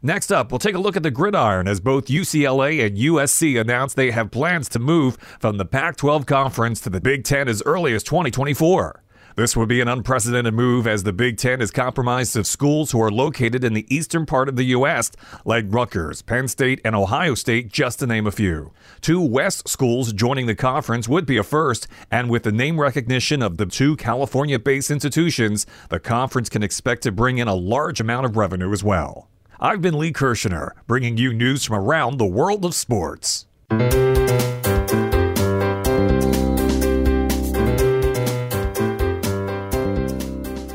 Next 0.03 0.31
up, 0.31 0.53
we'll 0.53 0.61
take 0.61 0.77
a 0.77 0.79
look 0.79 0.97
at 0.97 1.03
the 1.03 1.11
gridiron 1.11 1.67
as 1.67 1.81
both 1.81 2.07
UCLA 2.07 2.87
and 2.87 2.97
USC 2.97 3.61
announced 3.61 3.97
they 3.97 4.13
have 4.13 4.31
plans 4.31 4.69
to 4.71 4.79
move 4.79 5.17
from 5.41 5.57
the 5.59 5.65
Pac 5.65 5.97
12 5.97 6.25
conference 6.25 6.81
to 6.83 6.91
the 6.91 7.01
Big 7.01 7.25
Ten 7.25 7.49
as 7.49 7.63
early 7.67 7.95
as 7.95 8.05
2024. 8.05 9.03
This 9.39 9.57
would 9.57 9.69
be 9.69 9.81
an 9.81 9.87
unprecedented 9.87 10.53
move 10.53 10.89
as 10.89 11.05
the 11.05 11.13
Big 11.13 11.37
Ten 11.37 11.61
is 11.61 11.71
compromised 11.71 12.37
of 12.37 12.45
schools 12.45 12.91
who 12.91 13.01
are 13.01 13.09
located 13.09 13.63
in 13.63 13.73
the 13.73 13.87
eastern 13.89 14.27
part 14.27 14.49
of 14.49 14.57
the 14.57 14.65
U.S., 14.65 15.13
like 15.45 15.65
Rutgers, 15.69 16.23
Penn 16.23 16.49
State, 16.49 16.81
and 16.85 16.97
Ohio 16.97 17.37
State, 17.37 17.69
just 17.69 18.01
to 18.01 18.09
name 18.09 18.27
a 18.27 18.33
few. 18.33 18.73
Two 19.01 19.21
West 19.21 19.69
schools 19.69 20.13
joining 20.13 20.47
the 20.47 20.57
conference 20.57 21.09
would 21.09 21.25
be 21.25 21.37
a 21.37 21.45
first, 21.45 21.87
and 22.11 22.29
with 22.29 22.43
the 22.43 22.51
name 22.51 22.81
recognition 22.81 23.41
of 23.41 23.59
the 23.59 23.67
two 23.67 23.95
California 23.95 24.59
based 24.59 24.91
institutions, 24.91 25.67
the 25.89 26.01
conference 26.01 26.49
can 26.49 26.65
expect 26.65 27.05
to 27.05 27.13
bring 27.13 27.39
in 27.39 27.47
a 27.47 27.55
large 27.55 28.01
amount 28.01 28.27
of 28.27 28.37
revenue 28.37 28.73
as 28.73 28.83
well. 28.83 29.29
I've 29.61 29.81
been 29.81 30.01
Lee 30.01 30.13
Kirshner, 30.13 30.73
bringing 30.89 31.17
you 31.17 31.33
news 31.33 31.65
from 31.65 31.77
around 31.77 32.19
the 32.19 32.27
world 32.27 32.65
of 32.65 32.75
sports. 32.75 33.47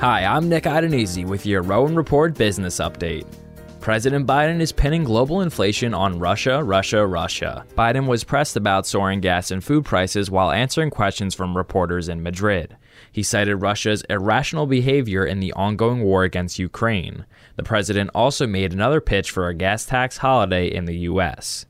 Hi, 0.03 0.25
I'm 0.25 0.49
Nick 0.49 0.65
Adenisi 0.65 1.25
with 1.25 1.45
your 1.45 1.61
Rowan 1.61 1.95
Report 1.95 2.33
business 2.33 2.79
update. 2.79 3.25
President 3.79 4.27
Biden 4.27 4.59
is 4.59 4.73
pinning 4.73 5.05
global 5.05 5.39
inflation 5.39 5.93
on 5.93 6.19
Russia, 6.19 6.61
Russia, 6.61 7.07
Russia. 7.07 7.65
Biden 7.77 8.05
was 8.05 8.25
pressed 8.25 8.57
about 8.57 8.85
soaring 8.85 9.21
gas 9.21 9.49
and 9.49 9.63
food 9.63 9.85
prices 9.85 10.29
while 10.29 10.51
answering 10.51 10.89
questions 10.89 11.33
from 11.33 11.55
reporters 11.55 12.09
in 12.09 12.21
Madrid. 12.21 12.75
He 13.13 13.23
cited 13.23 13.61
Russia's 13.61 14.03
irrational 14.09 14.67
behavior 14.67 15.25
in 15.25 15.39
the 15.39 15.53
ongoing 15.53 16.01
war 16.03 16.25
against 16.25 16.59
Ukraine. 16.59 17.25
The 17.55 17.63
president 17.63 18.09
also 18.13 18.45
made 18.45 18.73
another 18.73 18.99
pitch 18.99 19.31
for 19.31 19.47
a 19.47 19.53
gas 19.53 19.85
tax 19.85 20.17
holiday 20.17 20.67
in 20.67 20.83
the 20.83 20.97
U.S. 21.11 21.65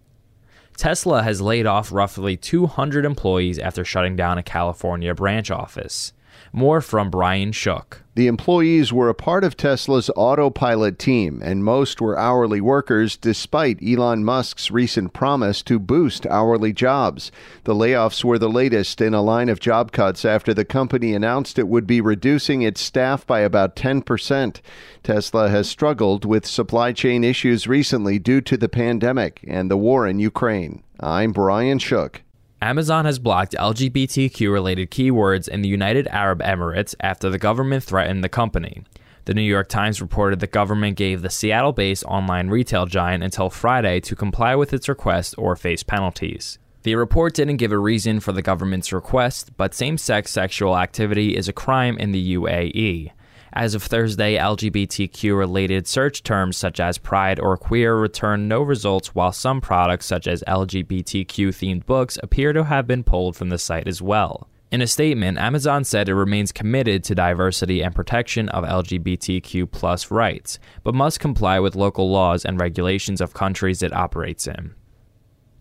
Tesla 0.76 1.22
has 1.22 1.40
laid 1.40 1.68
off 1.68 1.92
roughly 1.92 2.36
200 2.36 3.06
employees 3.06 3.60
after 3.60 3.86
shutting 3.86 4.16
down 4.16 4.40
a 4.40 4.44
California 4.44 5.14
branch 5.14 5.52
office. 5.52 6.14
More 6.56 6.82
from 6.82 7.10
Brian 7.10 7.52
Shook. 7.52 8.04
The 8.14 8.28
employees 8.28 8.94
were 8.94 9.10
a 9.10 9.16
part 9.16 9.44
of 9.44 9.58
Tesla's 9.58 10.12
autopilot 10.16 11.00
team, 11.00 11.42
and 11.44 11.64
most 11.64 12.00
were 12.00 12.16
hourly 12.16 12.62
workers 12.62 13.18
despite 13.18 13.82
Elon 13.82 14.24
Musk's 14.24 14.70
recent 14.70 15.14
promise 15.14 15.64
to 15.64 15.80
boost 15.80 16.28
hourly 16.28 16.72
jobs. 16.72 17.32
The 17.64 17.74
layoffs 17.74 18.24
were 18.24 18.38
the 18.38 18.52
latest 18.52 19.02
in 19.02 19.16
a 19.16 19.22
line 19.24 19.50
of 19.50 19.60
job 19.60 19.92
cuts 19.92 20.26
after 20.26 20.54
the 20.54 20.64
company 20.64 21.16
announced 21.16 21.58
it 21.58 21.68
would 21.68 21.88
be 21.88 22.02
reducing 22.02 22.62
its 22.62 22.82
staff 22.82 23.26
by 23.26 23.40
about 23.40 23.76
10%. 23.76 24.62
Tesla 25.02 25.50
has 25.50 25.68
struggled 25.68 26.24
with 26.24 26.46
supply 26.46 26.92
chain 26.92 27.24
issues 27.24 27.66
recently 27.66 28.20
due 28.20 28.42
to 28.42 28.58
the 28.58 28.70
pandemic 28.70 29.44
and 29.48 29.72
the 29.72 29.78
war 29.78 30.06
in 30.06 30.20
Ukraine. 30.20 30.84
I'm 31.00 31.32
Brian 31.32 31.80
Shook. 31.80 32.22
Amazon 32.64 33.04
has 33.04 33.20
blocked 33.20 33.52
LGBTQ 33.60 34.50
related 34.50 34.90
keywords 34.90 35.50
in 35.50 35.62
the 35.62 35.68
United 35.68 36.08
Arab 36.08 36.40
Emirates 36.40 36.96
after 37.02 37.30
the 37.30 37.38
government 37.38 37.84
threatened 37.84 38.24
the 38.24 38.30
company. 38.30 38.84
The 39.26 39.34
New 39.34 39.42
York 39.42 39.68
Times 39.68 40.02
reported 40.02 40.40
the 40.40 40.48
government 40.48 40.96
gave 40.96 41.22
the 41.22 41.30
Seattle 41.30 41.74
based 41.74 42.06
online 42.06 42.48
retail 42.48 42.86
giant 42.86 43.22
until 43.22 43.50
Friday 43.50 44.00
to 44.00 44.16
comply 44.16 44.56
with 44.56 44.72
its 44.72 44.88
request 44.88 45.36
or 45.38 45.58
face 45.58 45.84
penalties. 45.84 46.58
The 46.84 46.96
report 46.96 47.34
didn't 47.34 47.58
give 47.58 47.74
a 47.74 47.78
reason 47.78 48.22
for 48.22 48.32
the 48.32 48.42
government's 48.42 48.94
request, 48.94 49.52
but 49.58 49.74
same 49.74 49.98
sex 49.98 50.32
sexual 50.32 50.78
activity 50.78 51.36
is 51.36 51.50
a 51.50 51.54
crime 51.54 51.98
in 51.98 52.14
the 52.14 52.36
UAE. 52.36 53.12
As 53.56 53.76
of 53.76 53.84
Thursday, 53.84 54.36
LGBTQ 54.36 55.38
related 55.38 55.88
search 55.88 56.24
terms 56.24 56.58
such 56.58 56.80
as 56.80 56.98
pride 56.98 57.40
or 57.40 57.56
queer 57.56 57.96
return 57.96 58.48
no 58.48 58.64
results, 58.64 59.14
while 59.14 59.32
some 59.32 59.62
products 59.62 60.08
such 60.08 60.26
as 60.26 60.44
LGBTQ 60.48 61.50
themed 61.50 61.86
books 61.86 62.18
appear 62.24 62.52
to 62.52 62.64
have 62.64 62.88
been 62.88 63.04
pulled 63.04 63.36
from 63.36 63.50
the 63.50 63.60
site 63.60 63.88
as 63.88 64.02
well. 64.02 64.50
In 64.72 64.82
a 64.82 64.88
statement, 64.88 65.38
Amazon 65.38 65.84
said 65.84 66.10
it 66.10 66.16
remains 66.16 66.52
committed 66.52 67.04
to 67.04 67.14
diversity 67.14 67.84
and 67.84 67.94
protection 67.94 68.50
of 68.50 68.64
LGBTQ 68.64 70.10
rights, 70.10 70.58
but 70.84 70.96
must 70.96 71.20
comply 71.20 71.60
with 71.60 71.76
local 71.76 72.10
laws 72.10 72.44
and 72.44 72.60
regulations 72.60 73.22
of 73.22 73.36
countries 73.36 73.84
it 73.84 73.94
operates 73.94 74.48
in. 74.48 74.74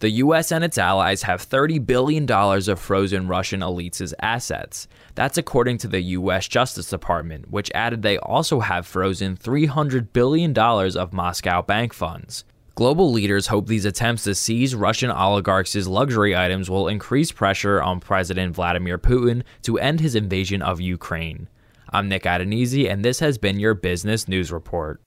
The 0.02 0.10
US 0.10 0.50
and 0.50 0.64
its 0.64 0.78
allies 0.78 1.22
have 1.22 1.48
$30 1.48 1.86
billion 1.86 2.28
of 2.28 2.80
frozen 2.80 3.28
Russian 3.28 3.60
elites' 3.60 4.12
assets. 4.18 4.88
That's 5.14 5.38
according 5.38 5.78
to 5.78 5.86
the 5.86 6.00
US 6.00 6.48
Justice 6.48 6.90
Department, 6.90 7.52
which 7.52 7.70
added 7.72 8.02
they 8.02 8.18
also 8.18 8.58
have 8.58 8.84
frozen 8.84 9.36
$300 9.36 10.12
billion 10.12 10.58
of 10.58 11.12
Moscow 11.12 11.62
bank 11.62 11.94
funds. 11.94 12.42
Global 12.74 13.12
leaders 13.12 13.46
hope 13.46 13.68
these 13.68 13.84
attempts 13.84 14.24
to 14.24 14.34
seize 14.34 14.74
Russian 14.74 15.12
oligarchs' 15.12 15.86
luxury 15.86 16.34
items 16.34 16.68
will 16.68 16.88
increase 16.88 17.30
pressure 17.30 17.80
on 17.80 18.00
President 18.00 18.56
Vladimir 18.56 18.98
Putin 18.98 19.44
to 19.62 19.78
end 19.78 20.00
his 20.00 20.16
invasion 20.16 20.62
of 20.62 20.80
Ukraine. 20.80 21.46
I'm 21.90 22.08
Nick 22.08 22.24
Adenisi, 22.24 22.90
and 22.90 23.04
this 23.04 23.20
has 23.20 23.38
been 23.38 23.60
your 23.60 23.74
Business 23.74 24.26
News 24.26 24.50
Report. 24.50 25.00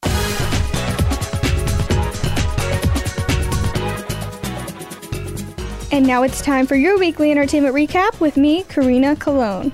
And 5.96 6.06
now 6.06 6.24
it's 6.24 6.42
time 6.42 6.68
for 6.68 6.76
your 6.76 7.00
weekly 7.00 7.32
entertainment 7.32 7.74
recap 7.74 8.20
with 8.20 8.36
me, 8.36 8.64
Karina 8.64 9.16
Cologne. 9.16 9.72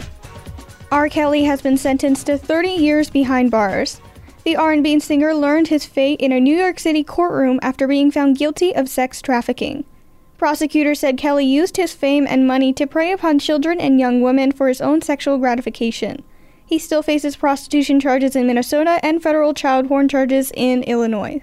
R. 0.92 1.10
Kelly 1.10 1.46
has 1.46 1.64
been 1.64 1.78
sentenced 1.78 2.28
to 2.28 2.38
30 2.38 2.70
years 2.70 3.10
behind 3.10 3.50
bars. 3.50 4.00
The 4.44 4.56
R&B 4.56 5.00
singer 5.00 5.34
learned 5.34 5.70
his 5.70 5.88
fate 5.88 6.20
in 6.20 6.32
a 6.32 6.40
New 6.40 6.56
York 6.56 6.78
City 6.78 7.04
courtroom 7.04 7.60
after 7.64 7.88
being 7.88 8.12
found 8.12 8.38
guilty 8.38 8.72
of 8.76 8.88
sex 8.88 9.20
trafficking. 9.20 9.84
Prosecutors 10.38 11.00
said 11.00 11.18
Kelly 11.18 11.48
used 11.48 11.78
his 11.78 11.96
fame 11.96 12.28
and 12.30 12.46
money 12.46 12.72
to 12.72 12.86
prey 12.86 13.12
upon 13.12 13.40
children 13.40 13.82
and 13.82 14.00
young 14.00 14.22
women 14.22 14.52
for 14.52 14.68
his 14.68 14.80
own 14.80 15.02
sexual 15.02 15.40
gratification. 15.40 16.24
He 16.64 16.78
still 16.78 17.02
faces 17.02 17.36
prostitution 17.36 18.00
charges 18.00 18.36
in 18.36 18.46
Minnesota 18.46 19.00
and 19.02 19.24
federal 19.24 19.56
child 19.56 19.88
porn 19.88 20.08
charges 20.08 20.52
in 20.56 20.84
Illinois. 20.84 21.42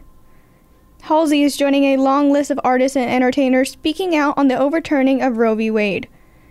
Halsey 1.02 1.42
is 1.42 1.56
joining 1.56 1.84
a 1.84 1.96
long 1.96 2.30
list 2.30 2.50
of 2.50 2.60
artists 2.62 2.96
and 2.96 3.10
entertainers 3.10 3.70
speaking 3.70 4.14
out 4.14 4.36
on 4.36 4.48
the 4.48 4.58
overturning 4.58 5.22
of 5.22 5.38
Roe 5.38 5.54
v. 5.54 5.70
Wade. 5.70 6.08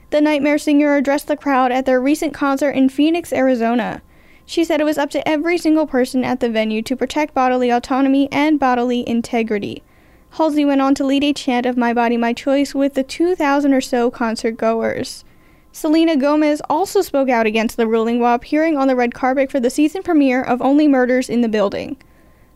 The 0.10 0.22
Nightmare 0.22 0.58
Singer 0.58 0.96
addressed 0.96 1.28
the 1.28 1.38
crowd 1.38 1.72
at 1.72 1.86
their 1.86 2.02
recent 2.02 2.34
concert 2.34 2.72
in 2.72 2.90
Phoenix, 2.90 3.32
Arizona. 3.32 4.02
She 4.46 4.64
said 4.64 4.80
it 4.80 4.86
was 4.86 4.98
up 4.98 5.10
to 5.12 5.28
every 5.28 5.58
single 5.58 5.86
person 5.86 6.24
at 6.24 6.40
the 6.40 6.50
venue 6.50 6.82
to 6.84 6.96
protect 6.96 7.34
bodily 7.34 7.70
autonomy 7.70 8.30
and 8.32 8.60
bodily 8.60 9.08
integrity. 9.08 9.84
Halsey 10.32 10.66
went 10.66 10.82
on 10.82 10.96
to 10.96 11.06
lead 11.06 11.24
a 11.24 11.34
chant 11.34 11.66
of 11.66 11.78
My 11.78 11.94
Body, 11.94 12.18
My 12.18 12.34
Choice 12.34 12.74
with 12.74 12.94
the 12.94 13.04
2,000 13.04 13.74
or 13.74 13.82
so 13.82 14.10
concert 14.10 14.58
goers. 14.58 15.24
Selena 15.72 16.16
Gomez 16.16 16.62
also 16.70 17.02
spoke 17.02 17.30
out 17.30 17.46
against 17.46 17.78
the 17.78 17.86
ruling 17.86 18.20
while 18.20 18.36
appearing 18.36 18.78
on 18.78 18.88
the 18.88 18.96
red 18.96 19.14
carpet 19.14 19.52
for 19.52 19.60
the 19.60 19.70
season 19.70 20.02
premiere 20.02 20.42
of 20.42 20.62
Only 20.62 20.88
Murders 20.88 21.30
in 21.30 21.42
the 21.42 21.50
Building. 21.50 21.98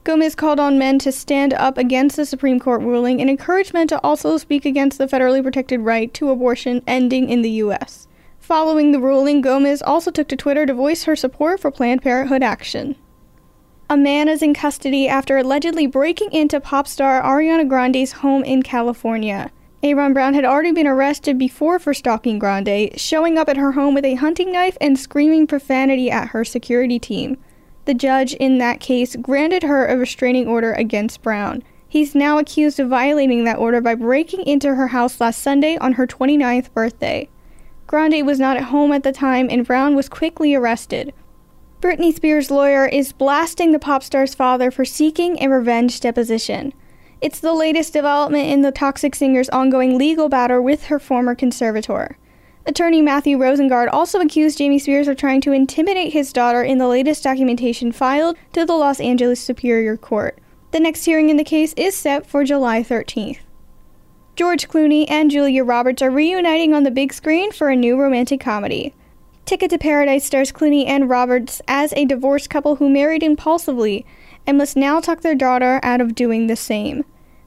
Gomez 0.03 0.33
called 0.33 0.59
on 0.59 0.79
men 0.79 0.97
to 0.99 1.11
stand 1.11 1.53
up 1.53 1.77
against 1.77 2.15
the 2.15 2.25
Supreme 2.25 2.59
Court 2.59 2.81
ruling 2.81 3.21
and 3.21 3.29
encouraged 3.29 3.73
men 3.73 3.87
to 3.89 4.01
also 4.03 4.37
speak 4.37 4.65
against 4.65 4.97
the 4.97 5.05
federally 5.05 5.43
protected 5.43 5.81
right 5.81 6.11
to 6.15 6.31
abortion 6.31 6.81
ending 6.87 7.29
in 7.29 7.43
the 7.43 7.51
U.S. 7.51 8.07
Following 8.39 8.91
the 8.91 8.99
ruling, 8.99 9.41
Gomez 9.41 9.83
also 9.83 10.09
took 10.09 10.27
to 10.29 10.35
Twitter 10.35 10.65
to 10.65 10.73
voice 10.73 11.03
her 11.03 11.15
support 11.15 11.59
for 11.59 11.69
Planned 11.69 12.01
Parenthood 12.01 12.41
action. 12.41 12.95
A 13.91 13.97
man 13.97 14.27
is 14.27 14.41
in 14.41 14.55
custody 14.55 15.07
after 15.07 15.37
allegedly 15.37 15.85
breaking 15.85 16.31
into 16.31 16.59
pop 16.59 16.87
star 16.87 17.21
Ariana 17.21 17.67
Grande's 17.67 18.13
home 18.13 18.43
in 18.43 18.63
California. 18.63 19.51
Aaron 19.83 20.13
Brown 20.13 20.33
had 20.33 20.45
already 20.45 20.71
been 20.71 20.87
arrested 20.87 21.37
before 21.37 21.77
for 21.77 21.93
stalking 21.93 22.39
Grande, 22.39 22.99
showing 22.99 23.37
up 23.37 23.49
at 23.49 23.57
her 23.57 23.73
home 23.73 23.93
with 23.93 24.05
a 24.05 24.15
hunting 24.15 24.51
knife 24.51 24.77
and 24.81 24.97
screaming 24.97 25.45
profanity 25.45 26.09
at 26.09 26.29
her 26.29 26.43
security 26.43 26.99
team. 26.99 27.37
The 27.85 27.93
judge 27.93 28.33
in 28.35 28.57
that 28.59 28.79
case 28.79 29.15
granted 29.15 29.63
her 29.63 29.85
a 29.87 29.97
restraining 29.97 30.47
order 30.47 30.73
against 30.73 31.21
Brown. 31.21 31.63
He's 31.87 32.15
now 32.15 32.37
accused 32.37 32.79
of 32.79 32.89
violating 32.89 33.43
that 33.43 33.57
order 33.57 33.81
by 33.81 33.95
breaking 33.95 34.45
into 34.45 34.75
her 34.75 34.87
house 34.87 35.19
last 35.19 35.41
Sunday 35.41 35.77
on 35.77 35.93
her 35.93 36.07
29th 36.07 36.71
birthday. 36.73 37.27
Grande 37.87 38.25
was 38.25 38.39
not 38.39 38.55
at 38.55 38.63
home 38.63 38.93
at 38.93 39.03
the 39.03 39.11
time, 39.11 39.49
and 39.49 39.67
Brown 39.67 39.95
was 39.95 40.07
quickly 40.07 40.55
arrested. 40.55 41.13
Britney 41.81 42.13
Spears' 42.13 42.51
lawyer 42.51 42.85
is 42.85 43.11
blasting 43.11 43.71
the 43.71 43.79
pop 43.79 44.03
star's 44.03 44.35
father 44.35 44.71
for 44.71 44.85
seeking 44.85 45.41
a 45.41 45.49
revenge 45.49 45.99
deposition. 45.99 46.73
It's 47.19 47.39
the 47.39 47.53
latest 47.53 47.91
development 47.91 48.47
in 48.47 48.61
the 48.61 48.71
toxic 48.71 49.15
singer's 49.15 49.49
ongoing 49.49 49.97
legal 49.97 50.29
battle 50.29 50.61
with 50.61 50.85
her 50.85 50.99
former 50.99 51.35
conservator. 51.35 52.17
Attorney 52.63 53.01
Matthew 53.01 53.37
Rosengart 53.37 53.89
also 53.91 54.19
accused 54.19 54.59
Jamie 54.59 54.77
Spears 54.77 55.07
of 55.07 55.17
trying 55.17 55.41
to 55.41 55.51
intimidate 55.51 56.13
his 56.13 56.31
daughter 56.31 56.61
in 56.61 56.77
the 56.77 56.87
latest 56.87 57.23
documentation 57.23 57.91
filed 57.91 58.37
to 58.53 58.65
the 58.65 58.73
Los 58.73 58.99
Angeles 58.99 59.39
Superior 59.39 59.97
Court. 59.97 60.37
The 60.71 60.79
next 60.79 61.05
hearing 61.05 61.29
in 61.29 61.37
the 61.37 61.43
case 61.43 61.73
is 61.75 61.95
set 61.95 62.27
for 62.27 62.43
July 62.43 62.83
13th. 62.83 63.39
George 64.35 64.69
Clooney 64.69 65.05
and 65.09 65.31
Julia 65.31 65.63
Roberts 65.63 66.01
are 66.03 66.11
reuniting 66.11 66.73
on 66.73 66.83
the 66.83 66.91
big 66.91 67.13
screen 67.13 67.51
for 67.51 67.69
a 67.69 67.75
new 67.75 67.99
romantic 67.99 68.39
comedy. 68.39 68.93
Ticket 69.45 69.71
to 69.71 69.77
Paradise 69.79 70.25
stars 70.25 70.51
Clooney 70.51 70.85
and 70.85 71.09
Roberts 71.09 71.61
as 71.67 71.93
a 71.93 72.05
divorced 72.05 72.49
couple 72.49 72.75
who 72.75 72.89
married 72.89 73.23
impulsively 73.23 74.05
and 74.45 74.57
must 74.57 74.77
now 74.77 74.99
talk 74.99 75.21
their 75.21 75.35
daughter 75.35 75.79
out 75.81 75.99
of 75.99 76.15
doing 76.15 76.47
the 76.47 76.55
same. 76.55 77.03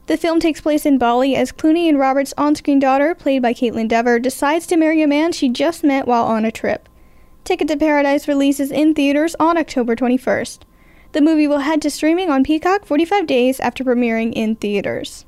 The 0.06 0.16
film 0.18 0.38
takes 0.38 0.60
place 0.60 0.84
in 0.84 0.98
Bali 0.98 1.34
as 1.34 1.50
Clooney 1.50 1.88
and 1.88 1.98
Robert's 1.98 2.34
on 2.36 2.54
screen 2.54 2.78
daughter, 2.78 3.14
played 3.14 3.40
by 3.40 3.54
Kaitlyn 3.54 3.88
Dever, 3.88 4.18
decides 4.18 4.66
to 4.66 4.76
marry 4.76 5.00
a 5.00 5.06
man 5.06 5.32
she 5.32 5.48
just 5.48 5.82
met 5.82 6.06
while 6.06 6.24
on 6.24 6.44
a 6.44 6.52
trip. 6.52 6.88
Ticket 7.42 7.68
to 7.68 7.76
Paradise 7.76 8.28
releases 8.28 8.70
in 8.70 8.94
theaters 8.94 9.34
on 9.40 9.56
October 9.56 9.96
21st. 9.96 10.60
The 11.12 11.22
movie 11.22 11.46
will 11.46 11.60
head 11.60 11.80
to 11.82 11.90
streaming 11.90 12.28
on 12.28 12.44
Peacock 12.44 12.84
45 12.84 13.26
days 13.26 13.60
after 13.60 13.82
premiering 13.82 14.32
in 14.34 14.56
theaters. 14.56 15.24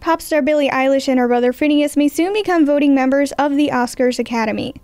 Pop 0.00 0.22
star 0.22 0.40
Billie 0.40 0.70
Eilish 0.70 1.08
and 1.08 1.18
her 1.18 1.28
brother 1.28 1.52
Finneas 1.52 1.96
may 1.96 2.08
soon 2.08 2.32
become 2.32 2.64
voting 2.64 2.94
members 2.94 3.32
of 3.32 3.56
the 3.56 3.68
Oscars 3.68 4.18
Academy. 4.18 4.74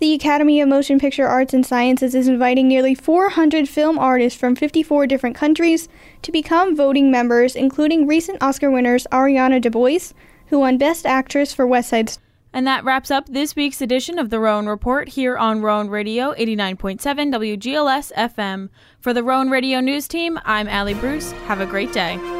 The 0.00 0.14
Academy 0.14 0.62
of 0.62 0.68
Motion 0.70 0.98
Picture 0.98 1.26
Arts 1.26 1.52
and 1.52 1.64
Sciences 1.64 2.14
is 2.14 2.26
inviting 2.26 2.66
nearly 2.66 2.94
400 2.94 3.68
film 3.68 3.98
artists 3.98 4.40
from 4.40 4.56
54 4.56 5.06
different 5.06 5.36
countries 5.36 5.90
to 6.22 6.32
become 6.32 6.74
voting 6.74 7.10
members, 7.10 7.54
including 7.54 8.06
recent 8.06 8.42
Oscar 8.42 8.70
winners 8.70 9.06
Ariana 9.12 9.60
DeBose, 9.60 10.14
who 10.46 10.60
won 10.60 10.78
Best 10.78 11.04
Actress 11.04 11.52
for 11.52 11.66
West 11.66 11.90
Side 11.90 12.08
Story. 12.08 12.24
And 12.50 12.66
that 12.66 12.82
wraps 12.82 13.10
up 13.10 13.26
this 13.26 13.54
week's 13.54 13.82
edition 13.82 14.18
of 14.18 14.30
the 14.30 14.40
Rowan 14.40 14.68
Report 14.68 15.10
here 15.10 15.36
on 15.36 15.60
Rowan 15.60 15.90
Radio 15.90 16.32
89.7 16.32 16.98
WGLS 17.00 18.10
FM. 18.14 18.70
For 19.00 19.12
the 19.12 19.22
Rowan 19.22 19.50
Radio 19.50 19.80
News 19.80 20.08
Team, 20.08 20.38
I'm 20.46 20.66
Allie 20.66 20.94
Bruce. 20.94 21.30
Have 21.46 21.60
a 21.60 21.66
great 21.66 21.92
day. 21.92 22.39